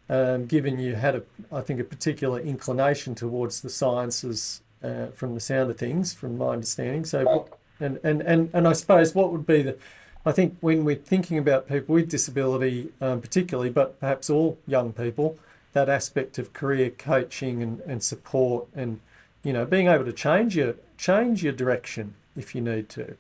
um, 0.09 0.45
given 0.45 0.79
you 0.79 0.95
had 0.95 1.15
a 1.15 1.23
I 1.51 1.61
think 1.61 1.79
a 1.79 1.83
particular 1.83 2.39
inclination 2.39 3.15
towards 3.15 3.61
the 3.61 3.69
sciences 3.69 4.61
uh, 4.83 5.07
from 5.07 5.33
the 5.33 5.39
sound 5.39 5.69
of 5.71 5.77
things 5.77 6.13
from 6.13 6.37
my 6.37 6.49
understanding? 6.49 7.05
So 7.05 7.23
what, 7.25 7.59
and, 7.79 7.99
and 8.03 8.21
and 8.21 8.49
and 8.53 8.67
I 8.67 8.73
suppose 8.73 9.13
what 9.13 9.31
would 9.31 9.45
be 9.45 9.61
the 9.61 9.77
I 10.25 10.31
think 10.33 10.57
when 10.59 10.83
we're 10.83 10.95
thinking 10.95 11.37
about 11.37 11.67
people 11.67 11.95
with 11.95 12.09
disability 12.09 12.89
um, 13.01 13.21
particularly 13.21 13.69
but 13.69 13.99
perhaps 13.99 14.29
all 14.29 14.57
young 14.67 14.93
people 14.93 15.37
that 15.73 15.89
aspect 15.89 16.39
of 16.39 16.53
career 16.53 16.89
coaching 16.89 17.61
and, 17.61 17.79
and 17.81 18.03
support 18.03 18.67
and 18.75 18.99
you 19.43 19.53
know, 19.53 19.65
being 19.65 19.87
able 19.87 20.05
to 20.05 20.13
change 20.13 20.55
your 20.55 20.75
change 20.97 21.43
your 21.43 21.53
direction 21.53 22.15
if 22.35 22.53
you 22.55 22.61
need 22.61 22.89
to. 22.89 23.15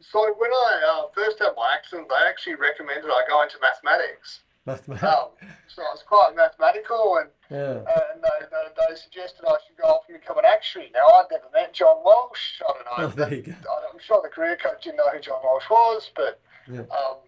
So 0.00 0.34
when 0.38 0.50
I 0.52 1.02
uh, 1.04 1.08
first 1.14 1.38
had 1.38 1.52
my 1.56 1.74
accident, 1.76 2.08
they 2.08 2.28
actually 2.28 2.54
recommended 2.56 3.06
I 3.10 3.22
go 3.28 3.42
into 3.42 3.56
mathematics. 3.60 4.40
Mathematics. 4.66 5.04
Um, 5.04 5.28
so 5.68 5.82
I 5.82 5.90
was 5.90 6.02
quite 6.06 6.34
mathematical, 6.36 7.18
and 7.18 7.30
Yeah. 7.50 7.78
and 7.82 8.22
they, 8.22 8.46
they, 8.50 8.64
they 8.88 8.94
suggested 8.96 9.44
I 9.46 9.56
should 9.66 9.76
go 9.80 9.88
off 9.88 10.04
and 10.08 10.20
become 10.20 10.38
an 10.38 10.44
actuary. 10.44 10.90
Now 10.94 11.06
I'd 11.06 11.26
never 11.30 11.48
met 11.52 11.72
John 11.72 11.96
Walsh. 12.04 12.60
I 12.62 12.72
don't 12.72 12.84
know. 12.86 13.04
Oh, 13.06 13.08
there 13.08 13.34
you 13.34 13.42
go. 13.42 13.52
I'm 13.92 13.98
sure 13.98 14.20
the 14.22 14.28
career 14.28 14.56
coach 14.56 14.84
didn't 14.84 14.98
know 14.98 15.10
who 15.10 15.20
John 15.20 15.40
Walsh 15.42 15.68
was, 15.70 16.10
but 16.14 16.40
Yeah. 16.70 16.80
um, 16.94 17.18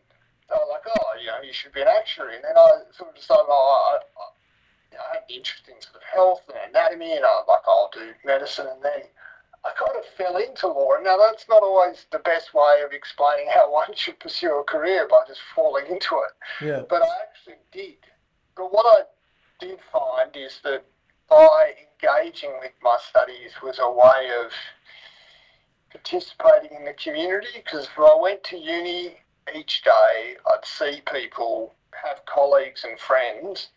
they 0.49 0.55
were 0.61 0.71
like, 0.71 0.87
oh, 0.87 1.07
you 1.21 1.27
know, 1.27 1.41
you 1.43 1.53
should 1.53 1.73
be 1.73 1.81
an 1.83 1.89
actuary. 1.89 2.37
And 2.37 2.45
then 2.45 2.57
I 2.57 2.71
sort 2.93 3.11
of 3.11 3.17
decided, 3.17 3.47
oh, 3.49 3.99
I, 3.99 3.99
I, 3.99 4.25
you 4.95 5.01
know, 5.01 5.05
I 5.11 5.15
had 5.15 5.25
interest 5.29 5.67
in 5.67 5.75
sort 5.83 5.97
of 5.97 6.03
health 6.03 6.43
and 6.47 6.71
anatomy, 6.71 7.17
and 7.17 7.25
I 7.25 7.29
was 7.29 7.47
like, 7.49 7.67
I'll 7.67 7.91
do 7.93 8.13
medicine. 8.25 8.67
And 8.71 8.83
then 8.83 9.03
I 9.65 9.71
kind 9.77 9.99
of 9.99 10.05
fell 10.17 10.37
into 10.37 10.69
law. 10.69 10.93
Now, 11.03 11.17
that's 11.17 11.49
not 11.49 11.65
always 11.65 12.07
the 12.13 12.21
best 12.21 12.55
way 12.55 12.83
of 12.87 12.93
explaining 12.93 13.49
how 13.53 13.73
one 13.73 13.93
should 13.97 14.21
pursue 14.21 14.55
a 14.61 14.63
career 14.63 15.09
by 15.09 15.23
just 15.27 15.41
falling 15.55 15.87
into 15.87 16.15
it 16.15 16.65
Yeah. 16.65 16.83
but 16.89 17.03
I 17.03 17.11
actually 17.27 17.59
did. 17.73 17.99
But 18.57 18.73
what 18.73 18.87
I 18.87 19.03
did 19.59 19.81
find 19.93 20.31
is 20.37 20.61
that 20.63 20.85
by 21.29 21.75
engaging 21.91 22.53
with 22.61 22.73
my 22.83 22.97
studies 23.09 23.51
was 23.63 23.81
a 23.81 23.91
way 23.91 24.31
of 24.45 24.53
participating 25.91 26.77
in 26.77 26.85
the 26.85 26.93
community 26.93 27.49
because 27.65 27.87
if 27.87 27.99
I 27.99 28.15
went 28.21 28.45
to 28.45 28.57
uni 28.57 29.17
each 29.57 29.83
day, 29.83 30.37
I'd 30.47 30.65
see 30.65 31.03
people, 31.13 31.75
have 32.05 32.25
colleagues 32.27 32.85
and 32.85 32.99
friends. 32.99 33.69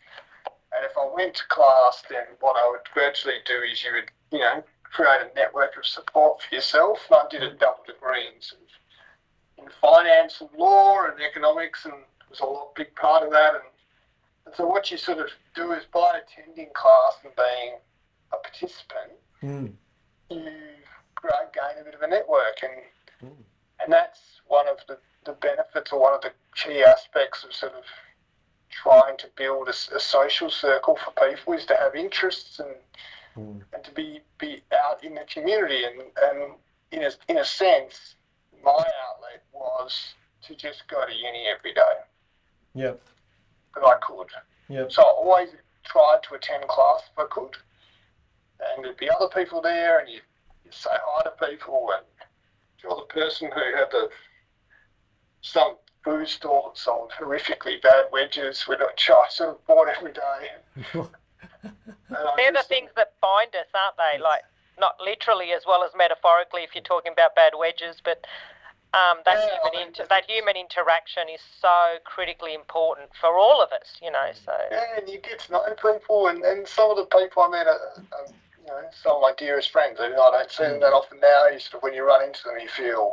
And 0.74 0.84
if 0.84 0.92
I 0.96 1.08
went 1.14 1.34
to 1.36 1.46
class, 1.48 2.02
then 2.10 2.24
what 2.40 2.56
I 2.56 2.68
would 2.70 2.80
virtually 2.94 3.40
do 3.46 3.54
is 3.70 3.82
you 3.82 3.92
would, 3.94 4.10
you 4.30 4.38
know, 4.40 4.62
create 4.82 5.20
a 5.22 5.34
network 5.34 5.76
of 5.76 5.86
support 5.86 6.42
for 6.42 6.54
yourself. 6.54 6.98
And 7.10 7.20
I 7.20 7.28
did 7.30 7.42
a 7.42 7.54
double 7.54 7.84
degree 7.86 8.26
in, 8.26 9.64
in 9.64 9.70
finance 9.80 10.40
and 10.40 10.50
law 10.56 11.04
and 11.06 11.20
economics, 11.20 11.84
and 11.84 11.94
it 11.94 12.30
was 12.30 12.40
a 12.40 12.46
lot, 12.46 12.74
big 12.74 12.94
part 12.96 13.22
of 13.22 13.30
that. 13.30 13.54
And, 13.54 13.64
and 14.46 14.54
so 14.54 14.66
what 14.66 14.90
you 14.90 14.98
sort 14.98 15.18
of 15.18 15.28
do 15.54 15.72
is 15.72 15.84
by 15.92 16.20
attending 16.22 16.68
class 16.74 17.18
and 17.24 17.32
being 17.36 17.76
a 18.32 18.36
participant, 18.36 19.12
Mm. 19.42 19.72
you 20.30 20.36
gain 20.40 21.80
a 21.80 21.84
bit 21.84 21.94
of 21.94 22.02
a 22.02 22.08
network, 22.08 22.58
and 22.62 22.72
Mm. 23.24 23.44
and 23.80 23.92
that's 23.92 24.40
one 24.46 24.66
of 24.68 24.78
the, 24.88 24.98
the 25.24 25.32
benefits 25.32 25.92
or 25.92 26.00
one 26.00 26.12
of 26.14 26.20
the 26.22 26.32
key 26.54 26.82
aspects 26.82 27.44
of 27.44 27.52
sort 27.52 27.72
of 27.74 27.84
trying 28.70 29.16
to 29.18 29.26
build 29.36 29.68
a 29.68 29.72
social 29.72 30.50
circle 30.50 30.96
for 30.96 31.28
people 31.28 31.54
is 31.54 31.64
to 31.66 31.76
have 31.76 31.94
interests 31.94 32.58
and 32.60 32.74
Mm. 33.36 33.62
and 33.72 33.84
to 33.84 33.92
be 33.92 34.20
be 34.38 34.62
out 34.72 35.04
in 35.04 35.14
the 35.14 35.24
community 35.32 35.84
and 35.84 36.00
and 36.24 36.54
in 36.90 37.02
a, 37.04 37.10
in 37.28 37.38
a 37.38 37.44
sense 37.44 38.16
my 38.64 38.70
outlet 39.06 39.44
was 39.52 40.14
to 40.42 40.56
just 40.56 40.88
go 40.88 41.04
to 41.06 41.12
uni 41.14 41.46
every 41.46 41.72
day 41.72 41.94
Yep. 42.74 43.00
that 43.74 43.84
I 43.84 43.96
could 43.98 44.28
Yep. 44.68 44.90
so 44.90 45.02
I 45.02 45.10
always 45.10 45.50
tried 45.84 46.22
to 46.24 46.34
attend 46.34 46.66
class 46.66 47.02
if 47.12 47.18
I 47.18 47.26
could 47.30 47.56
and 48.60 48.84
there'd 48.84 48.96
be 48.96 49.08
other 49.10 49.28
people 49.28 49.60
there 49.60 50.00
and 50.00 50.08
you 50.08 50.20
you 50.64 50.72
say 50.72 50.90
hi 50.92 51.22
to 51.22 51.46
people 51.46 51.90
and 51.96 52.04
you're 52.82 52.96
the 52.96 53.02
person 53.02 53.50
who 53.54 53.76
had 53.76 53.90
the 53.92 54.10
some 55.42 55.76
food 56.04 56.28
store 56.28 56.70
that 56.72 56.78
sold 56.78 57.12
horrifically 57.18 57.80
bad 57.82 58.06
wedges 58.12 58.66
which 58.66 59.10
I 59.10 59.24
sort 59.30 59.50
of 59.50 59.66
bought 59.66 59.88
every 59.88 60.12
day 60.12 61.02
They're 62.36 62.52
the 62.52 62.64
things 62.68 62.90
that 62.96 63.12
bind 63.20 63.54
us, 63.54 63.66
aren't 63.74 63.96
they? 63.96 64.22
Like, 64.22 64.42
not 64.78 64.94
literally 65.00 65.52
as 65.52 65.64
well 65.66 65.82
as 65.82 65.90
metaphorically 65.96 66.62
if 66.62 66.74
you're 66.74 66.84
talking 66.84 67.12
about 67.12 67.34
bad 67.34 67.52
wedges, 67.58 68.00
but 68.02 68.24
um, 68.94 69.18
that, 69.26 69.36
Yeah, 69.36 69.58
I 69.64 69.68
human 69.68 69.72
mean, 69.78 69.86
inter- 69.88 70.06
that 70.08 70.24
human 70.30 70.56
interaction 70.56 71.28
is 71.28 71.40
so 71.60 71.98
critically 72.04 72.54
important 72.54 73.10
for 73.20 73.36
all 73.36 73.62
of 73.62 73.70
us, 73.72 73.98
you 74.00 74.10
know. 74.10 74.30
So, 74.32 74.52
Yeah, 74.70 74.84
and 74.96 75.08
you 75.08 75.18
get 75.18 75.40
to 75.40 75.52
know 75.52 75.64
people, 75.76 76.28
and, 76.28 76.42
and 76.42 76.66
some 76.66 76.90
of 76.90 76.96
the 76.96 77.04
people 77.04 77.42
I 77.42 77.48
met 77.50 77.66
are, 77.66 78.02
are 78.12 78.26
you 78.68 78.74
know, 78.74 78.88
some 79.02 79.16
of 79.16 79.22
my 79.22 79.32
dearest 79.36 79.70
friends. 79.70 79.98
And 80.00 80.14
I 80.14 80.16
don't 80.16 80.50
see 80.50 80.64
them 80.64 80.80
that 80.80 80.92
often 80.92 81.18
now. 81.20 81.46
You 81.48 81.58
sort 81.58 81.76
of, 81.76 81.82
when 81.82 81.94
you 81.94 82.04
run 82.06 82.22
into 82.24 82.40
them, 82.44 82.58
you 82.60 82.68
feel 82.68 83.12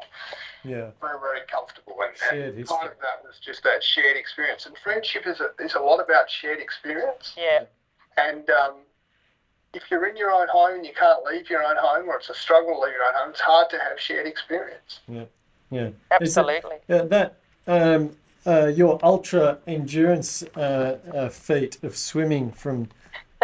Yeah. 0.64 0.92
very, 1.02 1.20
very 1.20 1.42
comfortable. 1.48 1.96
And, 2.06 2.18
Shared 2.18 2.56
and 2.56 2.66
part 2.68 2.92
of 2.92 3.00
that 3.00 3.24
was 3.24 3.40
just 3.40 3.64
that 3.64 3.84
shared 3.84 4.18
experience. 4.18 4.66
And 4.66 4.76
friendship 4.78 5.26
is 5.28 5.40
a, 5.40 5.52
is 5.64 5.76
a 5.76 5.80
lot 5.80 6.00
about 6.00 6.30
shared 6.30 6.60
experience. 6.60 7.34
yeah, 7.38 7.64
And 8.18 8.50
um, 8.50 8.76
if 9.74 9.84
you're 9.90 10.08
in 10.08 10.18
your 10.18 10.32
own 10.32 10.48
home 10.50 10.76
and 10.76 10.86
you 10.86 10.94
can't 10.94 11.24
leave 11.24 11.50
your 11.50 11.64
own 11.64 11.76
home, 11.78 12.10
or 12.10 12.18
it's 12.18 12.30
a 12.30 12.34
struggle 12.36 12.76
to 12.76 12.80
leave 12.82 12.94
your 12.94 13.04
own 13.06 13.14
home, 13.16 13.30
it's 13.30 13.40
hard 13.42 13.70
to 13.70 13.80
have 13.80 14.00
shared 14.00 14.28
experience. 14.28 15.00
Yeah. 15.08 15.24
Is 15.72 15.82
it- 15.82 15.94
absolutely. 16.12 16.78
Yeah, 16.88 17.02
that 17.04 17.38
um, 17.68 18.16
uh, 18.46 18.68
your 18.68 19.00
ultra 19.04 19.58
endurance 19.68 20.44
uh, 20.56 20.98
uh, 21.14 21.30
feat 21.30 21.84
of 21.84 21.96
swimming 21.98 22.52
from 22.52 22.90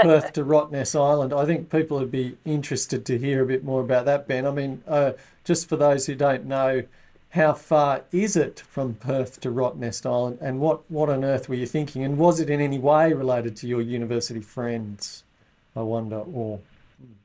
Perth 0.02 0.34
to 0.34 0.44
Rottnest 0.44 0.96
Island. 1.00 1.34
I 1.34 1.46
think 1.46 1.70
people 1.70 1.98
would 2.00 2.12
be 2.12 2.38
interested 2.46 3.06
to 3.06 3.18
hear 3.18 3.42
a 3.44 3.46
bit 3.46 3.64
more 3.64 3.82
about 3.82 4.06
that, 4.06 4.28
Ben. 4.28 4.46
I 4.46 4.52
mean, 4.52 4.84
uh, 4.88 5.14
just 5.44 5.68
for 5.70 5.76
those 5.76 6.06
who 6.06 6.16
don't 6.16 6.46
know, 6.46 6.84
how 7.30 7.54
far 7.54 8.02
is 8.12 8.36
it 8.36 8.60
from 8.60 8.96
Perth 8.96 9.40
to 9.42 9.50
Rottnest 9.50 10.06
Island, 10.06 10.40
and 10.42 10.60
what 10.60 10.90
what 10.92 11.10
on 11.10 11.24
earth 11.24 11.48
were 11.48 11.56
you 11.56 11.66
thinking? 11.66 12.04
And 12.04 12.18
was 12.18 12.40
it 12.40 12.50
in 12.50 12.60
any 12.60 12.78
way 12.80 13.14
related 13.14 13.56
to 13.58 13.68
your 13.68 13.82
university 13.82 14.42
friends? 14.42 15.24
I 15.76 15.82
wonder, 15.82 16.18
or 16.20 16.60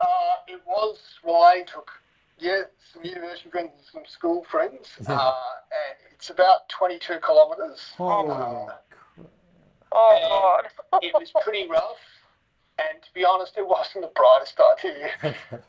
Uh, 0.01 0.07
it 0.47 0.61
was 0.67 0.99
related 1.25 1.67
to, 1.69 1.83
yeah, 2.39 2.63
some 2.93 3.05
university 3.05 3.51
friends 3.51 3.71
and 3.77 3.87
some 3.93 4.05
school 4.07 4.45
friends. 4.45 4.89
Uh, 5.09 5.35
and 5.73 6.15
it's 6.15 6.31
about 6.31 6.69
22 6.69 7.19
kilometres. 7.27 7.93
holy 7.97 8.31
Uh, 8.31 8.67
Oh, 9.93 10.61
God. 10.93 11.01
it 11.03 11.13
was 11.15 11.33
pretty 11.43 11.67
rough. 11.69 11.97
And 12.79 13.03
to 13.03 13.09
be 13.15 13.25
honest, 13.25 13.57
it 13.57 13.67
wasn't 13.67 14.05
the 14.05 14.13
brightest 14.15 14.61
idea. 14.61 15.11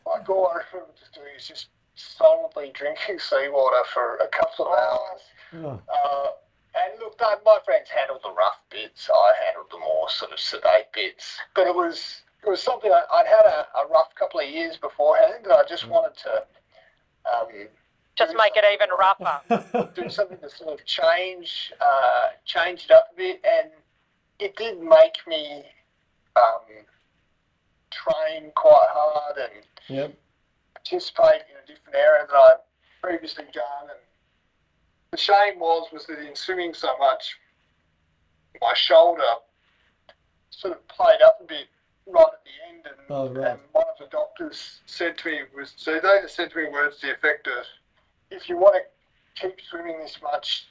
like 0.05 0.29
all 0.29 0.47
I 0.47 0.61
remember 0.73 0.93
just 0.99 1.13
doing 1.13 1.27
is 1.37 1.47
just 1.47 1.67
solidly 1.95 2.71
drinking 2.73 3.19
seawater 3.29 3.83
for 3.93 4.17
a 4.17 4.27
couple 4.27 4.67
of 4.67 4.73
hours. 4.77 5.21
oh, 5.55 5.81
Uh, 5.93 6.27
and 6.75 6.99
look, 6.99 7.17
they, 7.17 7.25
my 7.45 7.57
friends 7.65 7.89
handled 7.89 8.19
the 8.23 8.31
rough 8.31 8.59
bits. 8.69 9.09
I 9.11 9.33
handled 9.45 9.67
the 9.71 9.79
more 9.79 10.09
sort 10.09 10.31
of 10.31 10.39
sedate 10.39 10.91
bits. 10.93 11.39
But 11.55 11.67
it 11.67 11.73
was 11.75 12.21
it 12.45 12.49
was 12.49 12.61
something 12.61 12.91
I, 12.91 13.01
I'd 13.11 13.25
had 13.25 13.45
a, 13.45 13.67
a 13.79 13.87
rough 13.87 14.13
couple 14.15 14.39
of 14.41 14.47
years 14.49 14.77
beforehand, 14.77 15.45
and 15.45 15.53
I 15.53 15.63
just 15.67 15.87
wanted 15.87 16.15
to 16.19 16.43
um, 17.33 17.47
Just 18.15 18.35
make 18.37 18.53
it 18.55 18.63
even 18.71 18.89
rougher. 18.97 19.91
do 19.95 20.07
something 20.09 20.37
to 20.37 20.49
sort 20.49 20.79
of 20.79 20.85
change 20.85 21.73
uh, 21.81 22.27
change 22.45 22.85
it 22.85 22.91
up 22.91 23.09
a 23.13 23.15
bit, 23.17 23.41
and 23.43 23.71
it 24.39 24.55
did 24.55 24.79
make 24.79 25.17
me 25.25 25.63
um, 26.35 26.61
train 28.03 28.51
quite 28.55 28.87
hard 28.89 29.37
and 29.37 29.63
yep, 29.87 30.13
participate 30.75 31.41
in 31.49 31.55
a 31.63 31.67
different 31.67 31.95
area 31.95 32.25
that 32.27 32.35
I'd 32.35 32.61
previously 33.01 33.45
done. 33.53 33.89
And 33.89 33.99
the 35.11 35.17
shame 35.17 35.59
was 35.59 35.87
was 35.91 36.05
that 36.07 36.19
in 36.19 36.35
swimming 36.35 36.73
so 36.73 36.97
much, 36.97 37.37
my 38.61 38.73
shoulder 38.75 39.23
sort 40.49 40.73
of 40.73 40.87
played 40.87 41.21
up 41.25 41.39
a 41.41 41.45
bit 41.45 41.67
right 42.07 42.25
at 42.33 42.43
the 42.43 42.75
end, 42.75 42.85
and, 42.85 42.95
Oh, 43.09 43.29
right. 43.29 43.51
and 43.51 43.59
one 43.73 43.85
of 43.91 43.97
the 43.99 44.07
doctors 44.11 44.81
said 44.85 45.17
to 45.19 45.29
me 45.29 45.39
was 45.55 45.73
so 45.75 45.93
they 45.99 46.21
just 46.21 46.35
said 46.35 46.51
to 46.51 46.57
me 46.57 46.69
words 46.71 46.99
to 46.99 47.07
the 47.07 47.13
effect 47.13 47.47
of, 47.47 47.65
if 48.31 48.49
you 48.49 48.57
want 48.57 48.75
to 48.75 49.41
keep 49.41 49.59
swimming 49.69 49.99
this 49.99 50.17
much, 50.21 50.67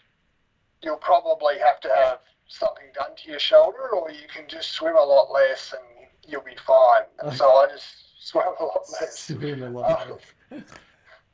you'll 0.82 0.96
probably 0.96 1.58
have 1.58 1.80
to 1.80 1.88
have 1.88 2.18
something 2.48 2.84
done 2.94 3.10
to 3.16 3.30
your 3.30 3.38
shoulder, 3.38 3.88
or 3.94 4.10
you 4.10 4.26
can 4.32 4.44
just 4.48 4.72
swim 4.72 4.96
a 4.96 5.04
lot 5.04 5.30
less 5.32 5.72
and 5.72 5.95
you'll 6.26 6.42
be 6.42 6.56
fine. 6.66 7.02
And 7.22 7.36
so 7.36 7.44
I 7.48 7.68
just 7.68 7.84
swam 8.28 8.54
a 8.60 8.64
lot 8.64 8.82
less. 9.00 9.18
Swim 9.26 9.62
a 9.62 9.70
lot. 9.70 10.08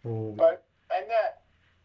Oh, 0.04 0.32
But 0.36 0.64
and 0.94 1.08
that 1.08 1.42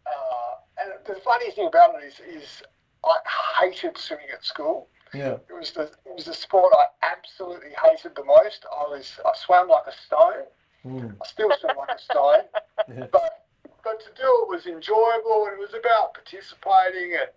uh, 0.07 0.55
and 0.81 0.91
the 1.05 1.21
funny 1.21 1.51
thing 1.51 1.67
about 1.67 1.95
it 2.01 2.05
is 2.07 2.19
is 2.19 2.63
I 3.03 3.15
hated 3.61 3.97
swimming 3.97 4.25
at 4.33 4.43
school. 4.43 4.89
yeah, 5.13 5.37
It 5.49 5.53
was 5.53 5.71
the 5.71 5.83
it 5.83 6.13
was 6.15 6.25
the 6.25 6.33
sport 6.33 6.73
I 6.73 6.85
absolutely 7.05 7.69
hated 7.83 8.15
the 8.15 8.23
most. 8.23 8.65
I 8.71 8.89
was 8.89 9.19
I 9.23 9.31
swam 9.37 9.67
like 9.69 9.85
a 9.87 9.93
stone. 9.93 10.45
mm, 10.85 11.15
I 11.21 11.25
still 11.27 11.51
swim 11.59 11.77
like 11.77 11.95
a 11.95 11.99
stone. 12.01 12.43
yeah, 12.89 13.05
But 13.11 13.45
but 13.83 13.99
to 14.01 14.09
do 14.19 14.27
it 14.43 14.49
was 14.49 14.65
enjoyable 14.65 15.45
and 15.45 15.53
it 15.53 15.59
was 15.59 15.75
about 15.75 16.15
participating 16.15 17.13
and 17.21 17.29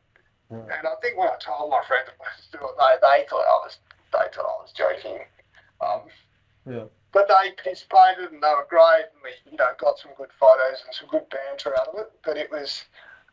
right. 0.48 0.78
and 0.78 0.88
I 0.88 0.94
think 1.02 1.18
when 1.18 1.28
I 1.28 1.36
told 1.38 1.70
my 1.70 1.82
friends 1.86 2.08
I 2.08 2.16
was 2.24 2.48
doing 2.50 2.64
it, 2.72 2.76
they 2.80 2.94
they 3.04 3.26
thought 3.28 3.44
I 3.44 3.58
was 3.68 3.76
they 4.12 4.26
thought 4.34 4.48
I 4.48 4.62
was 4.64 4.72
joking. 4.72 5.20
Um, 5.80 6.02
yeah, 6.68 6.84
but 7.12 7.26
they 7.28 7.52
participated 7.52 8.32
and 8.32 8.42
they 8.42 8.48
were 8.54 8.66
great 8.68 9.08
and 9.14 9.22
we 9.24 9.30
you 9.50 9.56
know 9.56 9.70
got 9.78 9.98
some 9.98 10.12
good 10.16 10.28
photos 10.38 10.82
and 10.84 10.94
some 10.94 11.08
good 11.08 11.24
banter 11.30 11.74
out 11.80 11.88
of 11.88 11.98
it 11.98 12.12
but 12.24 12.36
it 12.36 12.50
was 12.50 12.84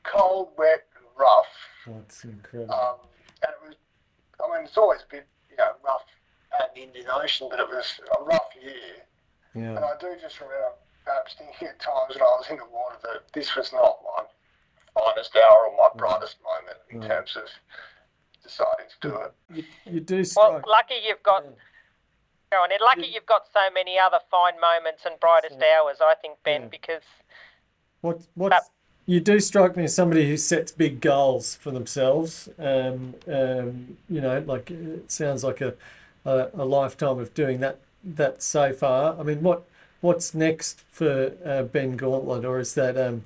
cold 0.03 0.49
wet 0.57 0.85
and 0.95 1.05
rough 1.19 1.51
that's 1.85 2.23
incredible. 2.23 2.73
um, 2.73 2.95
and 3.43 3.51
it 3.51 3.67
was 3.67 3.75
I 4.39 4.55
mean 4.55 4.65
it's 4.65 4.77
always 4.77 5.01
a 5.01 5.11
bit 5.11 5.27
you 5.51 5.57
know 5.57 5.71
rough 5.83 6.05
at 6.57 6.73
the 6.73 6.81
Indian 6.83 7.07
Ocean 7.11 7.47
but 7.51 7.59
it 7.59 7.67
was 7.67 7.99
a 8.19 8.23
rough 8.23 8.47
year 8.61 9.03
Yeah. 9.53 9.75
And 9.75 9.79
I 9.83 9.93
do 9.99 10.15
just 10.21 10.39
remember 10.39 10.71
perhaps 11.03 11.35
thinking 11.37 11.67
at 11.67 11.79
times 11.79 12.15
when 12.15 12.21
I 12.23 12.35
was 12.39 12.47
in 12.49 12.57
the 12.57 12.65
water 12.71 12.95
that 13.03 13.27
this 13.33 13.55
was 13.57 13.73
not 13.73 13.99
my 14.15 14.23
finest 14.95 15.35
hour 15.35 15.67
or 15.67 15.75
my 15.75 15.89
brightest 15.97 16.37
moment 16.41 16.79
in 16.89 16.99
Right. 17.01 17.09
terms 17.09 17.35
of 17.35 17.43
deciding 18.41 18.87
to 18.89 19.09
do 19.09 19.15
it. 19.17 19.33
You, 19.53 19.63
you 19.93 19.99
do 19.99 20.15
Well, 20.35 20.59
strike. 20.63 20.65
lucky 20.67 20.95
you've 21.05 21.21
got. 21.23 21.43
Yeah. 21.43 21.51
On, 22.53 22.71
and 22.71 22.79
lucky 22.81 23.11
you've 23.13 23.25
got 23.25 23.43
so 23.53 23.59
many 23.73 23.99
other 23.99 24.19
fine 24.31 24.59
moments 24.61 25.03
and 25.05 25.19
brightest 25.19 25.57
hours. 25.61 25.97
I 26.01 26.15
think 26.21 26.37
Ben, 26.45 26.61
Yeah. 26.63 26.67
because 26.69 27.03
What 28.01 28.21
what 28.35 28.53
you 29.05 29.19
do 29.19 29.39
strike 29.39 29.75
me 29.75 29.83
as 29.83 29.93
somebody 29.93 30.29
who 30.29 30.37
sets 30.37 30.71
big 30.71 31.01
goals 31.01 31.55
for 31.55 31.71
themselves. 31.71 32.47
Um, 32.57 33.15
um, 33.27 33.97
you 34.09 34.21
know, 34.21 34.39
like 34.47 34.71
it 34.71 35.11
sounds 35.11 35.43
like 35.43 35.59
a, 35.59 35.73
a 36.23 36.49
a 36.53 36.65
lifetime 36.65 37.19
of 37.19 37.33
doing 37.33 37.59
that 37.59 37.79
that 38.03 38.41
so 38.41 38.71
far. 38.71 39.19
I 39.19 39.23
mean, 39.23 39.41
what 39.43 39.63
what's 39.99 40.33
next 40.33 40.83
for 40.89 41.33
uh, 41.43 41.63
Ben 41.63 41.97
Gauntlett, 41.97 42.45
or 42.45 42.59
is 42.59 42.75
that 42.75 42.97
um, 42.97 43.23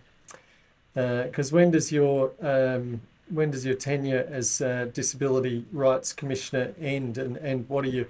because 0.96 1.52
when 1.52 1.70
does 1.70 1.92
your 1.92 2.32
um, 2.42 3.02
when 3.30 3.52
does 3.52 3.66
your 3.68 3.76
tenure 3.76 4.28
as 4.32 4.62
uh, 4.62 4.88
disability 4.92 5.66
rights 5.72 6.12
commissioner 6.12 6.74
end, 6.82 7.20
and, 7.20 7.38
and 7.38 7.70
what 7.70 7.86
are 7.86 7.90
you 7.90 8.08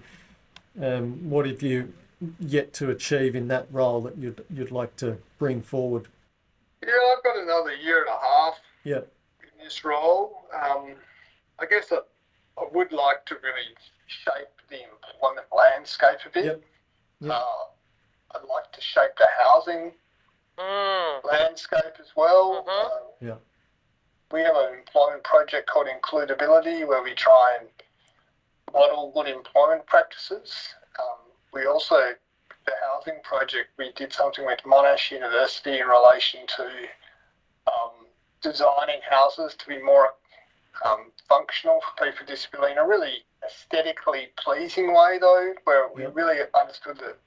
um, 0.80 1.30
what 1.30 1.46
have 1.46 1.62
you 1.62 1.94
yet 2.40 2.72
to 2.74 2.90
achieve 2.92 3.36
in 3.36 3.48
that 3.48 3.68
role 3.72 4.02
that 4.02 4.18
you'd 4.18 4.44
you'd 4.54 4.72
like 4.72 4.96
to 4.98 5.18
bring 5.40 5.62
forward? 5.62 6.08
Yeah, 6.84 6.92
I've 7.16 7.24
got 7.24 7.38
another 7.38 7.74
year 7.76 8.02
and 8.02 8.10
a 8.10 8.20
half 8.20 8.56
Yeah. 8.84 8.98
in 9.44 9.64
this 9.64 9.84
role. 9.84 10.46
Um, 10.54 10.94
I 11.60 11.66
guess 11.66 11.92
I, 11.92 11.98
I 12.60 12.66
would 12.72 12.92
like 12.92 13.26
to 13.28 13.36
really 13.36 13.68
shape 14.08 14.48
the 14.70 14.78
employment 14.84 15.48
landscape 15.56 16.18
a 16.26 16.30
bit. 16.30 16.46
Yep. 16.46 16.64
Yep. 17.22 17.32
Uh, 17.32 18.36
I'd 18.36 18.48
like 18.48 18.72
to 18.72 18.82
shape 18.82 19.12
the 19.18 19.28
housing 19.44 19.92
mm, 20.58 21.24
landscape 21.26 21.96
as 22.00 22.08
well. 22.16 22.64
Mhm. 22.68 22.86
Um, 22.86 22.92
Yeah. 23.20 23.36
We 24.32 24.40
have 24.42 24.56
an 24.56 24.74
employment 24.80 25.24
project 25.24 25.68
called 25.70 25.88
IncludeAbility 25.88 26.88
where 26.88 27.04
we 27.04 27.14
try 27.14 27.58
and 27.60 27.68
model 28.74 29.12
good 29.14 29.28
employment 29.28 29.86
practices. 29.86 30.76
Um, 31.00 31.20
we 31.54 31.66
also, 31.66 32.14
the 32.66 32.72
housing 32.82 33.20
project, 33.24 33.70
we 33.78 33.92
did 33.94 34.14
something 34.14 34.46
with 34.46 34.60
Monash 34.66 35.12
University 35.12 35.80
in 35.80 35.88
relation 35.88 36.42
to 36.58 36.64
um, 37.68 38.06
designing 38.42 39.02
houses 39.10 39.56
to 39.56 39.68
be 39.68 39.82
more 39.82 40.14
um, 40.86 41.12
functional 41.28 41.80
for 41.82 42.06
people 42.06 42.20
with 42.22 42.30
disability 42.30 42.74
in 42.74 42.78
a 42.78 42.88
really 42.88 43.24
aesthetically 43.46 44.30
pleasing 44.38 44.94
way, 44.94 45.18
though, 45.20 45.54
where 45.66 45.90
we 45.94 46.06
really 46.06 46.40
understood 46.60 46.98
that 46.98 47.18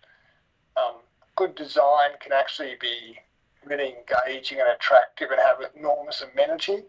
um, 0.76 0.96
good 1.36 1.54
design 1.54 2.10
can 2.20 2.32
actually 2.32 2.76
be 2.80 3.18
really 3.64 3.94
engaging 3.94 4.60
and 4.60 4.68
attractive 4.68 5.30
and 5.30 5.40
have 5.40 5.70
enormous 5.76 6.22
amenity. 6.22 6.82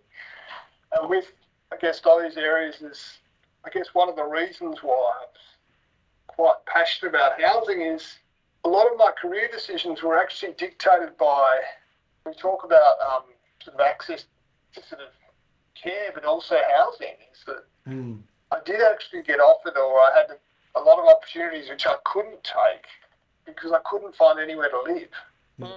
And 0.93 1.09
with, 1.09 1.31
I 1.71 1.77
guess, 1.77 1.99
those 1.99 2.37
areas 2.37 2.81
is, 2.81 3.17
I 3.65 3.69
guess, 3.69 3.87
one 3.93 4.09
of 4.09 4.15
the 4.15 4.23
reasons 4.23 4.79
why 4.81 5.13
I'm 5.21 5.27
quite 6.27 6.65
passionate 6.65 7.09
about 7.09 7.41
housing 7.41 7.81
is 7.81 8.17
a 8.63 8.69
lot 8.69 8.91
of 8.91 8.97
my 8.97 9.11
career 9.19 9.47
decisions 9.51 10.01
were 10.03 10.17
actually 10.17 10.53
dictated 10.53 11.17
by, 11.17 11.59
we 12.25 12.33
talk 12.33 12.63
about 12.63 12.99
um, 13.01 13.23
sort 13.63 13.75
of 13.75 13.81
access 13.81 14.25
to 14.73 14.83
sort 14.83 15.01
of 15.01 15.09
care, 15.75 16.11
but 16.13 16.25
also 16.25 16.57
housing. 16.77 17.15
Is 17.31 17.43
that 17.45 17.63
Mm. 17.87 18.23
I 18.51 18.57
did 18.65 18.81
actually 18.81 19.21
get 19.21 19.39
offered, 19.39 19.77
or 19.77 19.99
I 19.99 20.11
had 20.15 20.39
a 20.75 20.79
lot 20.81 20.97
of 20.97 21.05
opportunities 21.05 21.69
which 21.69 21.85
I 21.85 21.95
couldn't 22.03 22.43
take 22.43 22.87
because 23.45 23.71
I 23.71 23.79
couldn't 23.85 24.15
find 24.15 24.39
anywhere 24.39 24.69
to 24.69 24.81
live. 24.81 25.09
mm, 25.59 25.67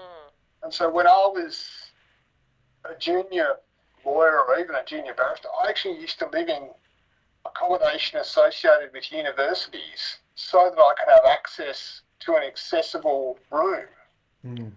And 0.63 0.73
so 0.73 0.89
when 0.91 1.07
I 1.07 1.27
was 1.27 1.91
a 2.85 2.95
junior 2.99 3.57
lawyer 4.05 4.41
or 4.41 4.59
even 4.59 4.75
a 4.75 4.85
junior 4.85 5.13
barrister, 5.13 5.49
I 5.63 5.69
actually 5.69 6.01
used 6.01 6.19
to 6.21 6.29
live 6.31 6.49
in 6.49 6.71
accommodation 7.59 8.19
associated 8.21 8.93
with 8.93 9.11
universities 9.13 10.19
so 10.35 10.71
that 10.75 10.81
I 10.81 10.93
could 10.99 11.11
have 11.13 11.25
access 11.33 12.03
to 12.21 12.35
an 12.37 12.43
accessible 12.43 13.39
room 13.51 13.85
Mm. 14.47 14.71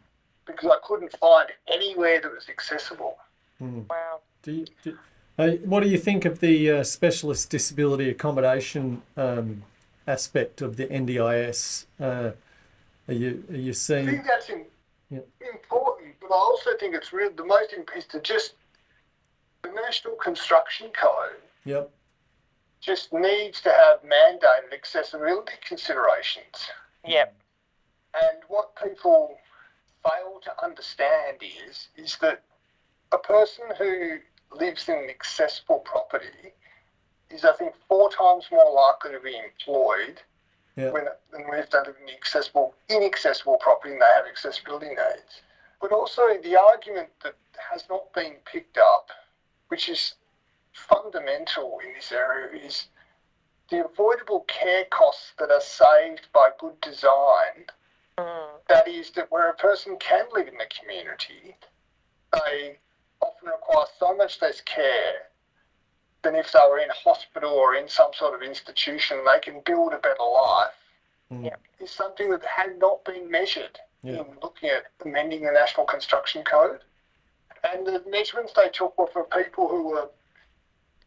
because 0.48 0.72
I 0.72 0.78
couldn't 0.84 1.16
find 1.18 1.48
anywhere 1.68 2.20
that 2.20 2.32
was 2.32 2.50
accessible. 2.50 3.18
Mm. 3.62 3.88
wow. 3.88 4.20
Do 4.42 4.52
you, 4.54 4.66
do, 4.84 4.98
uh, 5.38 5.50
what 5.66 5.84
do 5.84 5.90
you 5.90 6.00
think 6.00 6.26
of 6.26 6.40
the 6.40 6.72
uh, 6.72 6.84
specialist 6.84 7.52
disability 7.52 8.10
accommodation 8.10 9.04
um, 9.16 9.62
aspect 10.08 10.64
of 10.64 10.78
the 10.78 10.88
NDIS? 10.88 11.86
Uh, 12.00 12.32
are 13.08 13.14
you 13.14 13.44
are 13.52 13.56
you 13.68 13.72
seeing? 13.74 14.10
I 14.10 14.12
think 14.14 14.26
that's 14.26 14.50
in, 14.50 14.66
Yeah. 15.12 15.20
important, 15.54 16.16
but 16.20 16.32
I 16.32 16.36
also 16.38 16.72
think 16.80 16.96
it's 16.96 17.14
real. 17.14 17.30
The 17.32 17.46
most 17.46 17.72
important 17.74 17.98
is 17.98 18.06
to 18.14 18.20
just 18.20 18.56
the 19.62 19.70
National 19.70 20.16
Construction 20.16 20.90
Code 21.00 21.36
Yep. 21.66 21.92
Just 22.82 23.14
needs 23.14 23.62
to 23.62 23.70
have 23.70 24.02
mandated 24.04 24.74
accessibility 24.74 25.54
considerations. 25.66 26.68
Yep. 27.06 27.36
And 28.22 28.40
what 28.48 28.76
people 28.76 29.38
fail 30.04 30.40
to 30.44 30.64
understand 30.64 31.38
is 31.68 31.88
is 31.96 32.18
that 32.22 32.42
a 33.12 33.18
person 33.18 33.66
who 33.78 34.18
lives 34.52 34.90
in 34.90 34.96
an 34.96 35.10
accessible 35.10 35.80
property 35.80 36.54
is, 37.30 37.46
I 37.46 37.54
think, 37.54 37.74
four 37.88 38.10
times 38.10 38.46
more 38.52 38.74
likely 38.74 39.12
to 39.12 39.20
be 39.24 39.38
employed 39.38 40.22
Yeah. 40.76 40.92
when, 40.92 41.06
than 41.32 41.42
if 41.54 41.70
they 41.70 41.78
live 41.80 41.96
in 42.00 42.08
the 42.08 42.14
accessible, 42.14 42.76
inaccessible 42.90 43.58
property 43.58 43.94
and 43.94 44.02
they 44.02 44.14
have 44.16 44.26
accessibility 44.26 44.88
needs. 44.88 45.42
But 45.80 45.92
also 45.92 46.22
the 46.42 46.56
argument 46.58 47.10
that 47.24 47.36
has 47.72 47.86
not 47.90 48.12
been 48.14 48.36
picked 48.46 48.78
up, 48.78 49.10
which 49.70 49.88
is 49.88 50.16
fundamental 50.74 51.80
in 51.84 51.94
this 51.94 52.12
area, 52.12 52.48
is 52.66 52.88
the 53.70 53.86
avoidable 53.86 54.42
care 54.42 54.86
costs 54.86 55.34
that 55.40 55.52
are 55.52 55.62
saved 55.62 56.28
by 56.34 56.50
good 56.60 56.80
design 56.82 57.66
Mm, 58.18 58.50
that 58.68 58.88
is 58.88 59.12
that 59.12 59.32
where 59.32 59.50
a 59.50 59.54
person 59.56 59.98
can 59.98 60.26
live 60.34 60.48
in 60.48 60.58
the 60.58 60.68
community, 60.80 61.56
they 62.34 62.78
often 63.22 63.48
require 63.48 63.86
so 63.98 64.16
much 64.16 64.42
less 64.42 64.62
care 64.62 65.30
than 66.22 66.36
if 66.36 66.52
they 66.52 66.60
were 66.70 66.80
in 66.80 66.90
hospital 66.90 67.52
or 67.52 67.76
in 67.76 67.88
some 67.88 68.12
sort 68.14 68.36
of 68.36 68.42
institution. 68.42 69.24
They 69.26 69.40
can 69.40 69.62
build 69.66 69.94
a 69.94 69.98
better 69.98 70.24
life. 70.24 70.74
Mm. 71.32 71.46
Yeah. 71.46 71.56
Is 71.80 71.92
something 71.92 72.30
that 72.30 72.46
had 72.46 72.78
not 72.78 73.04
been 73.06 73.30
measured 73.32 73.80
Yeah. 74.04 74.20
in 74.20 74.38
looking 74.42 74.70
at 74.70 74.86
amending 75.04 75.44
the 75.44 75.52
National 75.52 75.86
Construction 75.86 76.44
Code. 76.44 76.82
And 77.64 77.86
the 77.86 78.04
measurements 78.08 78.54
they 78.54 78.70
took 78.70 78.98
were 78.98 79.08
for 79.08 79.24
people 79.26 79.68
who 79.68 79.84
were 79.84 80.10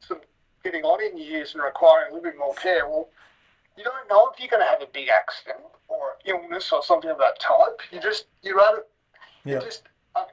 sort 0.01 0.23
of 0.23 0.27
getting 0.63 0.85
on 0.85 1.03
in 1.03 1.17
years 1.19 1.55
and 1.55 1.63
requiring 1.63 2.11
a 2.11 2.15
little 2.15 2.31
bit 2.31 2.39
more 2.39 2.55
care. 2.55 2.89
Well, 2.89 3.09
you 3.77 3.85
don't 3.85 4.09
know 4.09 4.29
if 4.33 4.39
you're 4.39 4.49
going 4.49 4.63
to 4.63 4.69
have 4.69 4.83
a 4.83 4.87
big 4.93 5.09
accident 5.09 5.61
or 5.89 6.17
illness 6.25 6.71
or 6.73 6.83
something 6.83 7.11
of 7.11 7.19
that 7.19 7.39
type. 7.39 7.81
You 7.91 8.01
just 8.01 8.27
you 8.43 8.57
run 8.57 8.79
it. 8.79 8.89
You 9.45 9.55
Yeah. 9.55 9.61
just 9.61 9.83
uh, 10.15 10.25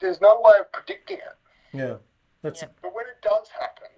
there's 0.00 0.20
no 0.20 0.40
way 0.40 0.58
of 0.60 0.70
predicting 0.72 1.18
it. 1.18 1.36
Yeah. 1.72 1.96
That's 2.42 2.62
Yeah. 2.62 2.68
But 2.82 2.94
when 2.94 3.06
it 3.06 3.20
does 3.22 3.48
happen, 3.48 3.88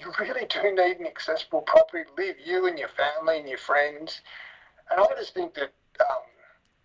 you 0.00 0.12
really 0.18 0.46
do 0.46 0.62
need 0.74 0.98
an 0.98 1.06
accessible 1.06 1.62
property 1.62 2.04
to 2.04 2.22
live, 2.22 2.36
you 2.44 2.66
and 2.66 2.78
your 2.78 2.88
family 2.88 3.38
and 3.38 3.48
your 3.48 3.58
friends. 3.58 4.20
And 4.90 5.00
I 5.00 5.06
just 5.18 5.34
think 5.34 5.54
that 5.54 5.72
um, 6.08 6.22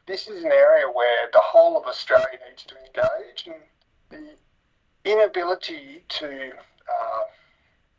this 0.07 0.27
is 0.27 0.43
an 0.43 0.51
area 0.51 0.85
where 0.89 1.29
the 1.31 1.39
whole 1.41 1.77
of 1.77 1.85
Australia 1.85 2.37
needs 2.49 2.63
to 2.63 2.75
engage, 2.77 3.47
and 3.47 3.55
the 4.09 5.09
inability 5.09 6.03
to 6.09 6.51
uh, 6.89 7.23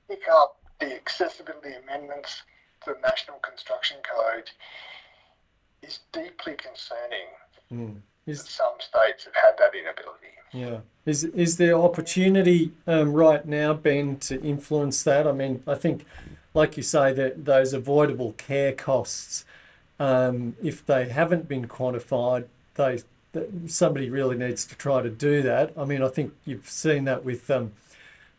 pick 0.08 0.22
up 0.30 0.58
the 0.80 0.94
accessibility 0.94 1.74
amendments 1.82 2.42
to 2.84 2.94
the 2.94 3.00
National 3.00 3.38
Construction 3.38 3.98
Code 4.02 4.50
is 5.82 6.00
deeply 6.12 6.54
concerning. 6.54 7.26
mm. 7.72 8.00
Is 8.26 8.40
some 8.40 8.72
states 8.78 9.24
have 9.26 9.34
had 9.34 9.52
that 9.58 9.74
inability. 9.78 10.32
yeah. 10.52 10.78
Is 11.04 11.24
is 11.24 11.58
there 11.58 11.74
opportunity 11.74 12.72
um, 12.86 13.12
right 13.12 13.44
now, 13.44 13.74
Ben, 13.74 14.16
to 14.20 14.40
influence 14.42 15.02
that? 15.02 15.26
I 15.26 15.32
mean, 15.32 15.62
I 15.66 15.74
think, 15.74 16.06
like 16.54 16.78
you 16.78 16.82
say, 16.82 17.12
that 17.12 17.44
those 17.44 17.74
avoidable 17.74 18.32
care 18.32 18.72
costs, 18.72 19.44
um, 20.00 20.56
if 20.62 20.86
they 20.86 21.10
haven't 21.10 21.48
been 21.48 21.68
quantified, 21.68 22.46
they 22.76 23.02
somebody 23.66 24.08
really 24.08 24.38
needs 24.38 24.64
to 24.66 24.74
try 24.74 25.02
to 25.02 25.10
do 25.10 25.42
that. 25.42 25.72
I 25.76 25.84
mean, 25.84 26.02
I 26.02 26.08
think 26.08 26.32
you've 26.46 26.70
seen 26.70 27.04
that 27.04 27.24
with, 27.24 27.50
um, 27.50 27.72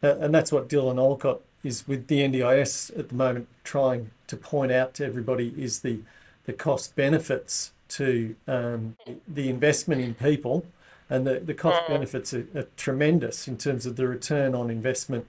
and 0.01 0.33
that's 0.33 0.51
what 0.51 0.67
Dylan 0.67 0.97
Alcott 0.97 1.41
is 1.65 1.87
with 1.87 2.07
the 2.07 2.19
NDIS 2.19 2.97
at 2.97 3.09
the 3.09 3.15
moment, 3.15 3.47
trying 3.63 4.11
to 4.27 4.37
point 4.37 4.71
out 4.71 4.93
to 4.95 5.05
everybody 5.05 5.53
is 5.57 5.79
the 5.79 5.99
the 6.45 6.53
cost 6.53 6.95
benefits 6.95 7.71
to 7.87 8.35
um, 8.47 8.95
the 9.27 9.49
investment 9.49 10.01
in 10.01 10.13
people, 10.13 10.65
and 11.09 11.25
the, 11.25 11.39
the 11.39 11.53
cost 11.53 11.87
benefits 11.87 12.33
are, 12.33 12.47
are 12.55 12.67
tremendous 12.77 13.47
in 13.47 13.57
terms 13.57 13.85
of 13.85 13.95
the 13.95 14.07
return 14.07 14.53
on 14.53 14.69
investment 14.69 15.27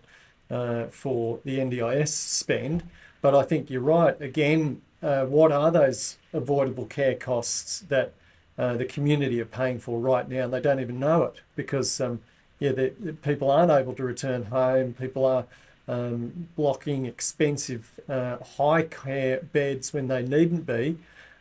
uh, 0.50 0.84
for 0.86 1.38
the 1.44 1.58
NDIS 1.58 2.08
spend. 2.08 2.82
But 3.22 3.34
I 3.34 3.42
think 3.42 3.70
you're 3.70 3.80
right. 3.80 4.20
Again, 4.20 4.82
uh, 5.02 5.24
what 5.24 5.52
are 5.52 5.70
those 5.70 6.18
avoidable 6.32 6.86
care 6.86 7.14
costs 7.14 7.80
that 7.88 8.12
uh, 8.58 8.76
the 8.76 8.84
community 8.84 9.40
are 9.40 9.46
paying 9.46 9.78
for 9.78 9.98
right 9.98 10.28
now, 10.28 10.44
and 10.44 10.52
they 10.52 10.60
don't 10.60 10.80
even 10.80 10.98
know 10.98 11.24
it 11.24 11.40
because 11.56 12.00
um, 12.00 12.20
yeah, 12.58 12.72
the, 12.72 12.92
the 12.98 13.12
people 13.12 13.50
aren't 13.50 13.70
able 13.70 13.94
to 13.94 14.04
return 14.04 14.44
home. 14.44 14.94
People 14.94 15.24
are 15.26 15.44
um, 15.88 16.48
blocking 16.56 17.06
expensive 17.06 18.00
uh, 18.08 18.38
high 18.58 18.82
care 18.82 19.40
beds 19.40 19.92
when 19.92 20.08
they 20.08 20.22
needn't 20.22 20.66
be. 20.66 20.98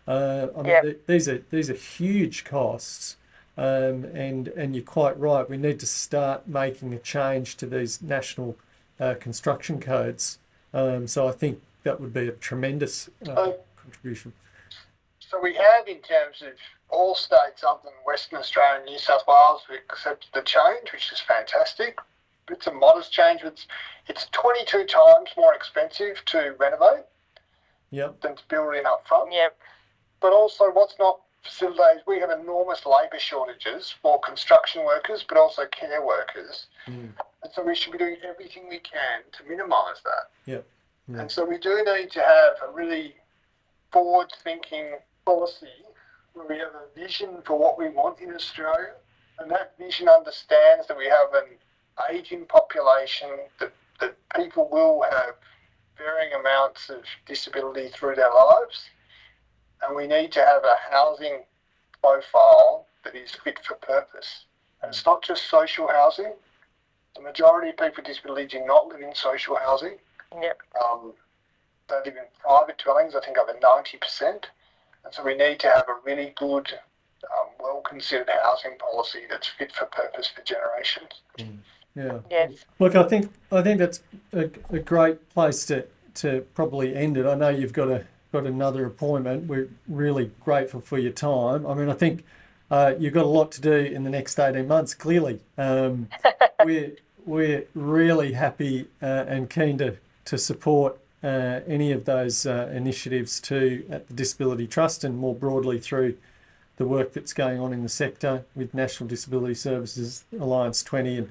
Uh, 0.08 0.48
I 0.56 0.58
mean, 0.58 0.66
Yep. 0.68 0.84
th- 0.84 0.98
these 1.08 1.28
are 1.30 1.44
these 1.50 1.70
are 1.70 1.74
huge 1.74 2.44
costs, 2.46 3.18
um, 3.58 4.06
and 4.14 4.48
and 4.50 4.76
you're 4.76 4.86
quite 4.86 5.18
right. 5.20 5.50
We 5.50 5.58
need 5.58 5.80
to 5.80 5.88
start 5.88 6.48
making 6.48 6.94
a 6.94 7.00
change 7.00 7.58
to 7.58 7.66
these 7.66 8.02
national 8.02 8.56
uh, 9.00 9.16
construction 9.20 9.80
codes. 9.80 10.38
Um, 10.74 11.08
so 11.08 11.28
I 11.28 11.32
think 11.32 11.62
that 11.84 12.00
would 12.00 12.14
be 12.14 12.28
a 12.28 12.32
tremendous 12.34 13.10
uh, 13.28 13.34
Oh. 13.36 13.56
contribution. 13.76 14.34
So 15.20 15.40
we 15.42 15.56
have, 15.56 15.88
in 15.88 16.00
terms 16.02 16.42
of 16.44 16.54
all 16.90 17.16
states 17.16 17.64
other 17.68 17.80
than 17.84 17.94
Western 18.06 18.38
Australia 18.40 18.78
and 18.82 18.86
New 18.86 19.00
South 19.00 19.24
Wales, 19.28 19.64
we 19.70 19.78
accepted 19.78 20.30
the 20.34 20.42
change, 20.42 20.92
which 20.94 21.12
is 21.12 21.20
fantastic. 21.20 21.98
It's 22.50 22.68
a 22.68 22.74
modest 22.74 23.12
change. 23.12 23.42
It's, 23.44 23.68
it's 24.08 24.28
22 24.32 24.86
times 24.86 25.30
more 25.38 25.54
expensive 25.54 26.24
to 26.28 26.56
renovate 26.60 27.06
Yep. 27.92 28.22
than 28.22 28.36
to 28.36 28.44
build 28.50 28.76
in 28.76 28.86
up 28.86 29.08
front. 29.08 29.32
Yeah, 29.32 29.50
But 30.20 30.34
also, 30.34 30.66
what's 30.72 30.96
not 31.00 31.22
facilitated, 31.44 32.04
we 32.08 32.20
have 32.20 32.30
enormous 32.32 32.86
labour 32.86 33.20
shortages 33.20 33.94
for 34.02 34.20
construction 34.20 34.84
workers, 34.84 35.24
but 35.28 35.38
also 35.38 35.66
care 35.68 36.06
workers. 36.06 36.68
Mm. 36.88 37.14
And 37.44 37.54
so 37.54 37.64
we 37.64 37.76
should 37.76 37.92
be 37.92 37.98
doing 38.00 38.18
everything 38.24 38.68
we 38.70 38.80
can 38.80 39.22
to 39.34 39.44
minimise 39.48 40.02
that. 40.04 40.52
Yep. 40.52 40.68
Yeah. 41.08 41.20
And 41.22 41.32
so 41.32 41.46
we 41.46 41.58
do 41.58 41.84
need 41.86 42.12
to 42.12 42.22
have 42.22 42.68
a 42.68 42.72
really 42.72 43.16
forward 43.92 44.34
thinking 44.44 44.96
policy 45.26 45.86
where 46.34 46.48
we 46.48 46.58
have 46.58 46.74
a 46.74 47.00
vision 47.00 47.42
for 47.46 47.58
what 47.58 47.78
we 47.78 47.90
want 47.90 48.20
in 48.20 48.34
Australia. 48.34 48.94
And 49.40 49.50
that 49.52 49.78
vision 49.78 50.10
understands 50.10 50.88
that 50.88 50.98
we 50.98 51.06
have 51.06 51.34
an 51.34 51.58
aging 52.12 52.46
population, 52.46 53.30
that, 53.60 53.74
that 54.00 54.16
people 54.36 54.70
will 54.72 55.04
have 55.10 55.36
varying 55.98 56.34
amounts 56.34 56.90
of 56.90 57.04
disability 57.26 57.90
through 57.90 58.16
their 58.16 58.34
lives. 58.34 58.90
And 59.86 59.96
we 59.96 60.08
need 60.08 60.32
to 60.34 60.40
have 60.42 60.64
a 60.64 60.78
housing 60.92 61.44
profile 62.02 62.86
that 63.04 63.16
is 63.16 63.32
fit 63.44 63.60
for 63.64 63.76
purpose. 63.76 64.46
And 64.82 64.90
it's 64.90 65.06
not 65.06 65.24
just 65.24 65.50
social 65.50 65.88
housing. 65.88 66.34
The 67.16 67.22
majority 67.22 67.70
of 67.70 67.78
people 67.78 67.94
with 67.98 68.06
disability 68.06 68.58
do 68.58 68.66
not 68.66 68.88
live 68.88 69.02
in 69.02 69.16
social 69.16 69.56
housing. 69.56 69.98
yeah, 70.42 70.54
Um, 70.84 71.14
they 71.88 71.96
live 71.98 72.18
in 72.18 72.26
private 72.42 72.78
dwellings, 72.84 73.16
I 73.16 73.22
think 73.22 73.38
over 73.38 73.54
90%. 73.54 74.46
And 75.04 75.14
so 75.14 75.24
we 75.24 75.36
need 75.36 75.60
to 75.62 75.68
have 75.68 75.88
a 75.88 75.96
really 76.04 76.34
good, 76.36 76.68
um, 77.24 77.50
well 77.60 77.82
considered 77.82 78.30
housing 78.44 78.78
policy 78.80 79.22
that's 79.30 79.48
fit 79.48 79.72
for 79.72 79.86
purpose 79.86 80.28
for 80.28 80.42
generations. 80.42 81.22
Yeah. 81.96 82.20
yes, 82.30 82.52
Look, 82.80 82.96
I 82.96 83.04
think 83.04 83.32
I 83.52 83.62
think 83.62 83.80
that's 83.80 84.02
a, 84.34 84.50
a 84.70 84.80
great 84.80 85.30
place 85.30 85.66
to, 85.68 85.86
to 86.16 86.46
probably 86.54 86.96
end 86.96 87.18
it. 87.18 87.26
I 87.26 87.36
know 87.36 87.50
you've 87.50 87.74
got 87.74 87.90
a 87.90 88.06
got 88.32 88.46
another 88.46 88.86
appointment. 88.86 89.48
We're 89.48 89.70
really 89.88 90.32
grateful 90.44 90.82
for 90.82 90.98
your 90.98 91.14
time. 91.14 91.66
I 91.66 91.74
mean, 91.74 91.90
I 91.90 91.94
think 91.94 92.26
uh, 92.70 92.96
you've 93.00 93.14
got 93.14 93.24
a 93.24 93.30
lot 93.30 93.52
to 93.54 93.62
do 93.62 93.72
in 93.72 94.04
the 94.04 94.10
next 94.10 94.38
eighteen 94.40 94.68
months. 94.68 94.94
Clearly, 94.94 95.40
um, 95.58 96.10
we're 96.66 96.92
we're 97.26 97.66
really 97.74 98.34
happy 98.34 98.88
uh, 99.02 99.26
and 99.28 99.50
keen 99.50 99.78
to 99.78 99.98
to 100.26 100.38
support 100.38 101.00
uh, 101.24 101.62
any 101.66 101.92
of 101.92 102.06
those 102.06 102.46
uh, 102.46 102.70
initiatives 102.74 103.40
too 103.40 103.86
at 103.90 104.08
the 104.08 104.14
Disability 104.14 104.68
Trust 104.68 105.04
and 105.04 105.18
more 105.18 105.34
broadly 105.34 105.80
through 105.80 106.18
the 106.78 106.86
work 106.86 107.14
that's 107.14 107.34
going 107.34 107.60
on 107.60 107.72
in 107.72 107.84
the 107.84 107.90
sector 107.90 108.44
with 108.54 108.74
National 108.74 109.08
Disability 109.08 109.54
Services 109.54 110.26
Alliance 110.38 110.84
20 110.84 111.18
and 111.18 111.30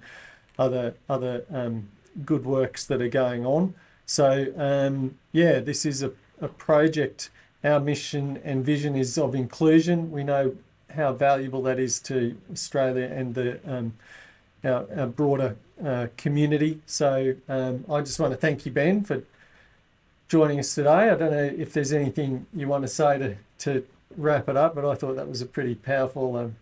other 0.58 0.94
other 1.08 1.44
um, 1.52 1.88
good 2.24 2.44
works 2.44 2.84
that 2.86 3.00
are 3.02 3.08
going 3.08 3.44
on. 3.44 3.74
So 4.06 4.52
um, 4.56 5.16
yeah, 5.32 5.60
this 5.60 5.84
is 5.84 6.02
a, 6.02 6.12
a 6.40 6.48
project. 6.48 7.30
Our 7.62 7.80
mission 7.80 8.40
and 8.44 8.64
vision 8.64 8.94
is 8.94 9.16
of 9.16 9.34
inclusion. 9.34 10.10
We 10.10 10.22
know 10.22 10.56
how 10.94 11.12
valuable 11.12 11.62
that 11.62 11.78
is 11.78 11.98
to 12.00 12.36
Australia 12.52 13.06
and 13.06 13.34
the 13.34 13.58
um, 13.66 13.94
our, 14.62 14.86
our 14.96 15.06
broader 15.06 15.56
uh, 15.84 16.08
community. 16.16 16.80
So 16.86 17.34
um, 17.48 17.84
I 17.90 18.00
just 18.00 18.20
want 18.20 18.32
to 18.32 18.36
thank 18.36 18.64
you, 18.66 18.72
Ben, 18.72 19.04
for 19.04 19.22
joining 20.28 20.58
us 20.58 20.74
today. 20.74 21.10
I 21.10 21.14
don't 21.14 21.32
know 21.32 21.54
if 21.56 21.72
there's 21.72 21.92
anything 21.92 22.46
you 22.54 22.68
want 22.68 22.82
to 22.82 22.88
say 22.88 23.18
to, 23.18 23.36
to 23.58 23.86
wrap 24.16 24.48
it 24.48 24.56
up, 24.56 24.74
but 24.74 24.84
I 24.84 24.94
thought 24.94 25.16
that 25.16 25.28
was 25.28 25.42
a 25.42 25.46
pretty 25.46 25.74
powerful, 25.74 26.36
um, 26.36 26.56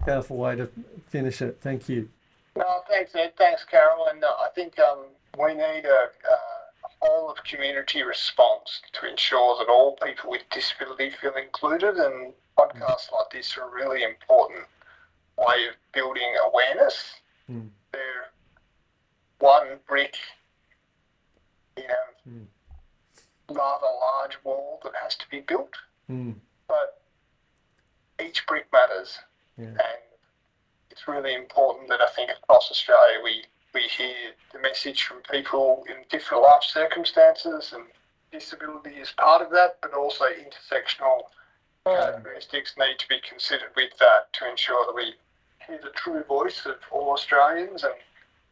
powerful 0.00 0.36
way 0.36 0.56
to 0.56 0.70
finish 1.08 1.42
it. 1.42 1.58
Thank 1.60 1.88
you. 1.88 2.08
No, 2.56 2.82
thanks, 2.88 3.14
Ed. 3.14 3.32
Thanks, 3.36 3.64
Carol. 3.64 4.06
And 4.10 4.24
uh, 4.24 4.28
I 4.28 4.48
think 4.54 4.78
um, 4.78 5.04
we 5.38 5.54
need 5.54 5.84
a, 5.84 6.08
a 6.08 6.88
whole 7.00 7.30
of 7.30 7.42
community 7.44 8.02
response 8.02 8.80
to 8.94 9.08
ensure 9.08 9.58
that 9.58 9.70
all 9.70 9.96
people 10.02 10.30
with 10.30 10.42
disability 10.50 11.10
feel 11.20 11.34
included. 11.34 11.96
And 11.96 12.32
podcasts 12.58 13.12
like 13.12 13.30
this 13.32 13.56
are 13.58 13.68
a 13.68 13.70
really 13.74 14.02
important 14.02 14.64
way 15.36 15.66
of 15.68 15.74
building 15.92 16.34
awareness. 16.46 17.14
Mm. 17.50 17.68
They're 17.92 18.30
one 19.38 19.78
brick 19.86 20.16
in 21.76 21.84
a 21.84 22.28
Mm. 22.28 22.46
rather 23.50 23.86
large 23.86 24.36
wall 24.42 24.80
that 24.82 24.92
has 25.00 25.14
to 25.16 25.28
be 25.28 25.38
built, 25.40 25.72
Mm, 26.10 26.34
but 26.66 27.00
each 28.20 28.44
brick 28.46 28.66
matters. 28.72 29.18
yeah. 29.56 29.66
And 29.66 29.78
it's 30.96 31.06
really 31.06 31.34
important 31.34 31.88
that 31.88 32.00
I 32.00 32.08
think 32.16 32.30
across 32.30 32.70
Australia 32.70 33.18
we, 33.22 33.44
we 33.74 33.82
hear 33.82 34.14
the 34.54 34.58
message 34.60 35.02
from 35.02 35.18
people 35.30 35.84
in 35.90 35.96
different 36.08 36.42
life 36.42 36.62
circumstances 36.62 37.74
and 37.74 37.84
disability 38.32 38.96
is 38.96 39.12
part 39.18 39.42
of 39.42 39.50
that, 39.50 39.76
but 39.82 39.92
also 39.92 40.24
intersectional 40.24 41.24
characteristics 41.84 42.74
need 42.78 42.98
to 42.98 43.06
be 43.08 43.20
considered 43.28 43.68
with 43.76 43.90
that 44.00 44.32
to 44.32 44.48
ensure 44.50 44.86
that 44.86 44.94
we 44.94 45.12
hear 45.66 45.78
the 45.82 45.90
true 45.90 46.24
voice 46.24 46.64
of 46.64 46.76
all 46.90 47.12
Australians 47.12 47.84
and 47.84 47.92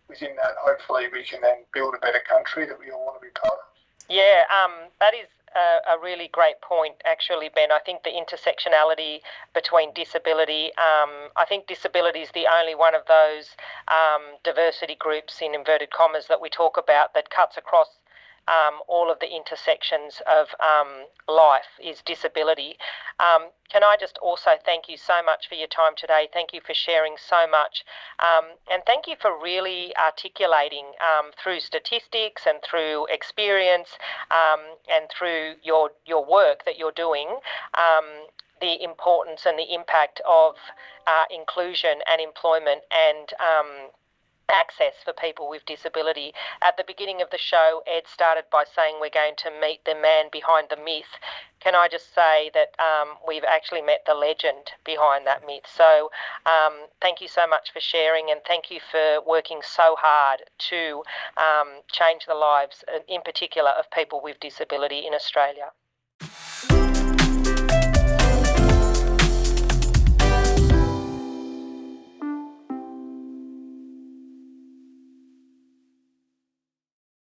within 0.09 0.37
that 0.37 0.53
hopefully 0.61 1.07
we 1.13 1.25
can 1.25 1.41
then 1.41 1.65
build 1.73 1.95
a 1.95 1.99
better 1.99 2.23
country 2.29 2.67
that 2.67 2.79
we 2.79 2.91
all 2.91 3.07
want 3.07 3.19
to 3.19 3.27
be 3.27 3.33
part 3.33 3.55
of. 3.55 4.11
yeah. 4.11 4.45
Um, 4.53 4.91
that 5.01 5.15
is 5.15 5.29
a, 5.55 5.95
a 5.95 5.99
really 6.03 6.29
great 6.29 6.61
point, 6.61 6.95
actually, 7.05 7.51
Ben. 7.55 7.71
I 7.73 7.79
think 7.85 8.03
the 8.03 8.11
intersectionality 8.11 9.21
between 9.55 9.93
disability. 9.95 10.73
Um, 10.77 11.31
I 11.37 11.45
think 11.49 11.67
disability 11.67 12.21
is 12.21 12.31
the 12.35 12.47
only 12.47 12.75
one 12.75 12.95
of 12.95 13.03
those 13.07 13.51
um, 13.89 14.37
diversity 14.43 14.97
groups 14.99 15.41
in 15.41 15.55
inverted 15.55 15.91
commas 15.91 16.27
that 16.29 16.41
we 16.41 16.49
talk 16.49 16.77
about 16.77 17.15
that 17.15 17.31
cuts 17.31 17.57
across 17.57 17.89
um, 18.49 18.81
all 18.89 19.11
of 19.11 19.19
the 19.21 19.35
intersections 19.35 20.21
of 20.27 20.49
um, 20.61 21.07
life 21.29 21.79
is 21.83 22.03
disability. 22.05 22.77
Um, 23.21 23.49
can 23.71 23.83
I 23.83 23.97
just 23.99 24.19
also 24.19 24.51
thank 24.65 24.89
you 24.89 24.97
so 24.97 25.23
much 25.25 25.49
for 25.49 25.55
your 25.55 25.69
time 25.69 25.93
today? 25.97 26.29
Thank 26.33 26.53
you 26.53 26.61
for 26.61 26.75
sharing 26.75 27.17
so 27.17 27.47
much. 27.51 27.85
Um, 28.19 28.57
and 28.71 28.83
thank 28.87 29.07
you 29.07 29.17
for 29.21 29.31
really 29.41 29.95
articulating 29.97 30.93
um, 31.01 31.31
through 31.43 31.61
statistics 31.61 32.43
and 32.47 32.59
through 32.63 33.07
experience 33.11 33.89
um, 34.31 34.61
and 34.91 35.09
through 35.17 35.55
your, 35.63 35.91
your 36.07 36.25
work 36.25 36.65
that 36.65 36.79
you're 36.79 36.93
doing 36.93 37.29
the 38.61 38.83
importance 38.83 39.45
and 39.47 39.59
the 39.59 39.75
impact 39.75 40.21
of 40.27 40.55
uh, 41.07 41.25
inclusion 41.31 42.01
and 42.11 42.21
employment 42.21 42.81
and 42.91 43.29
access 44.51 44.95
for 45.05 45.13
people 45.13 45.49
with 45.49 45.65
disability. 45.67 46.33
At 46.63 46.77
the 46.77 46.85
beginning 46.87 47.23
of 47.23 47.31
the 47.31 47.39
show, 47.39 47.83
Ed 47.87 48.05
started 48.07 48.45
by 48.51 48.65
saying 48.65 48.97
we're 49.01 49.11
going 49.11 49.37
to 49.39 49.51
meet 49.61 49.85
the 49.85 49.95
man 49.95 50.27
behind 50.33 50.69
the 50.71 50.77
myth. 50.77 51.11
Can 51.61 51.75
I 51.75 51.89
just 51.89 52.15
say 52.15 52.51
that 52.53 52.75
um, 52.79 53.17
we've 53.27 53.45
actually 53.45 53.81
met 53.81 54.03
the 54.07 54.15
legend 54.15 54.73
behind 54.85 55.27
that 55.27 55.47
myth? 55.47 55.65
So, 55.67 56.11
um, 56.45 56.87
thank 57.01 57.21
you 57.21 57.29
so 57.29 57.47
much 57.47 57.73
for 57.73 57.81
sharing 57.81 58.31
and 58.31 58.41
thank 58.47 58.71
you 58.71 58.81
for 58.91 59.21
working 59.27 59.61
so 59.63 59.97
hard 59.99 60.43
to 60.71 61.03
um, 61.37 61.81
change 61.91 62.27
the 62.27 62.35
lives, 62.35 62.85
uh, 62.95 63.01
in 63.09 63.23
particular, 63.23 63.71
of 63.71 63.91
people 63.91 64.21
with 64.23 64.39
disability 64.41 65.07
in 65.07 65.15
Australia. 65.15 65.71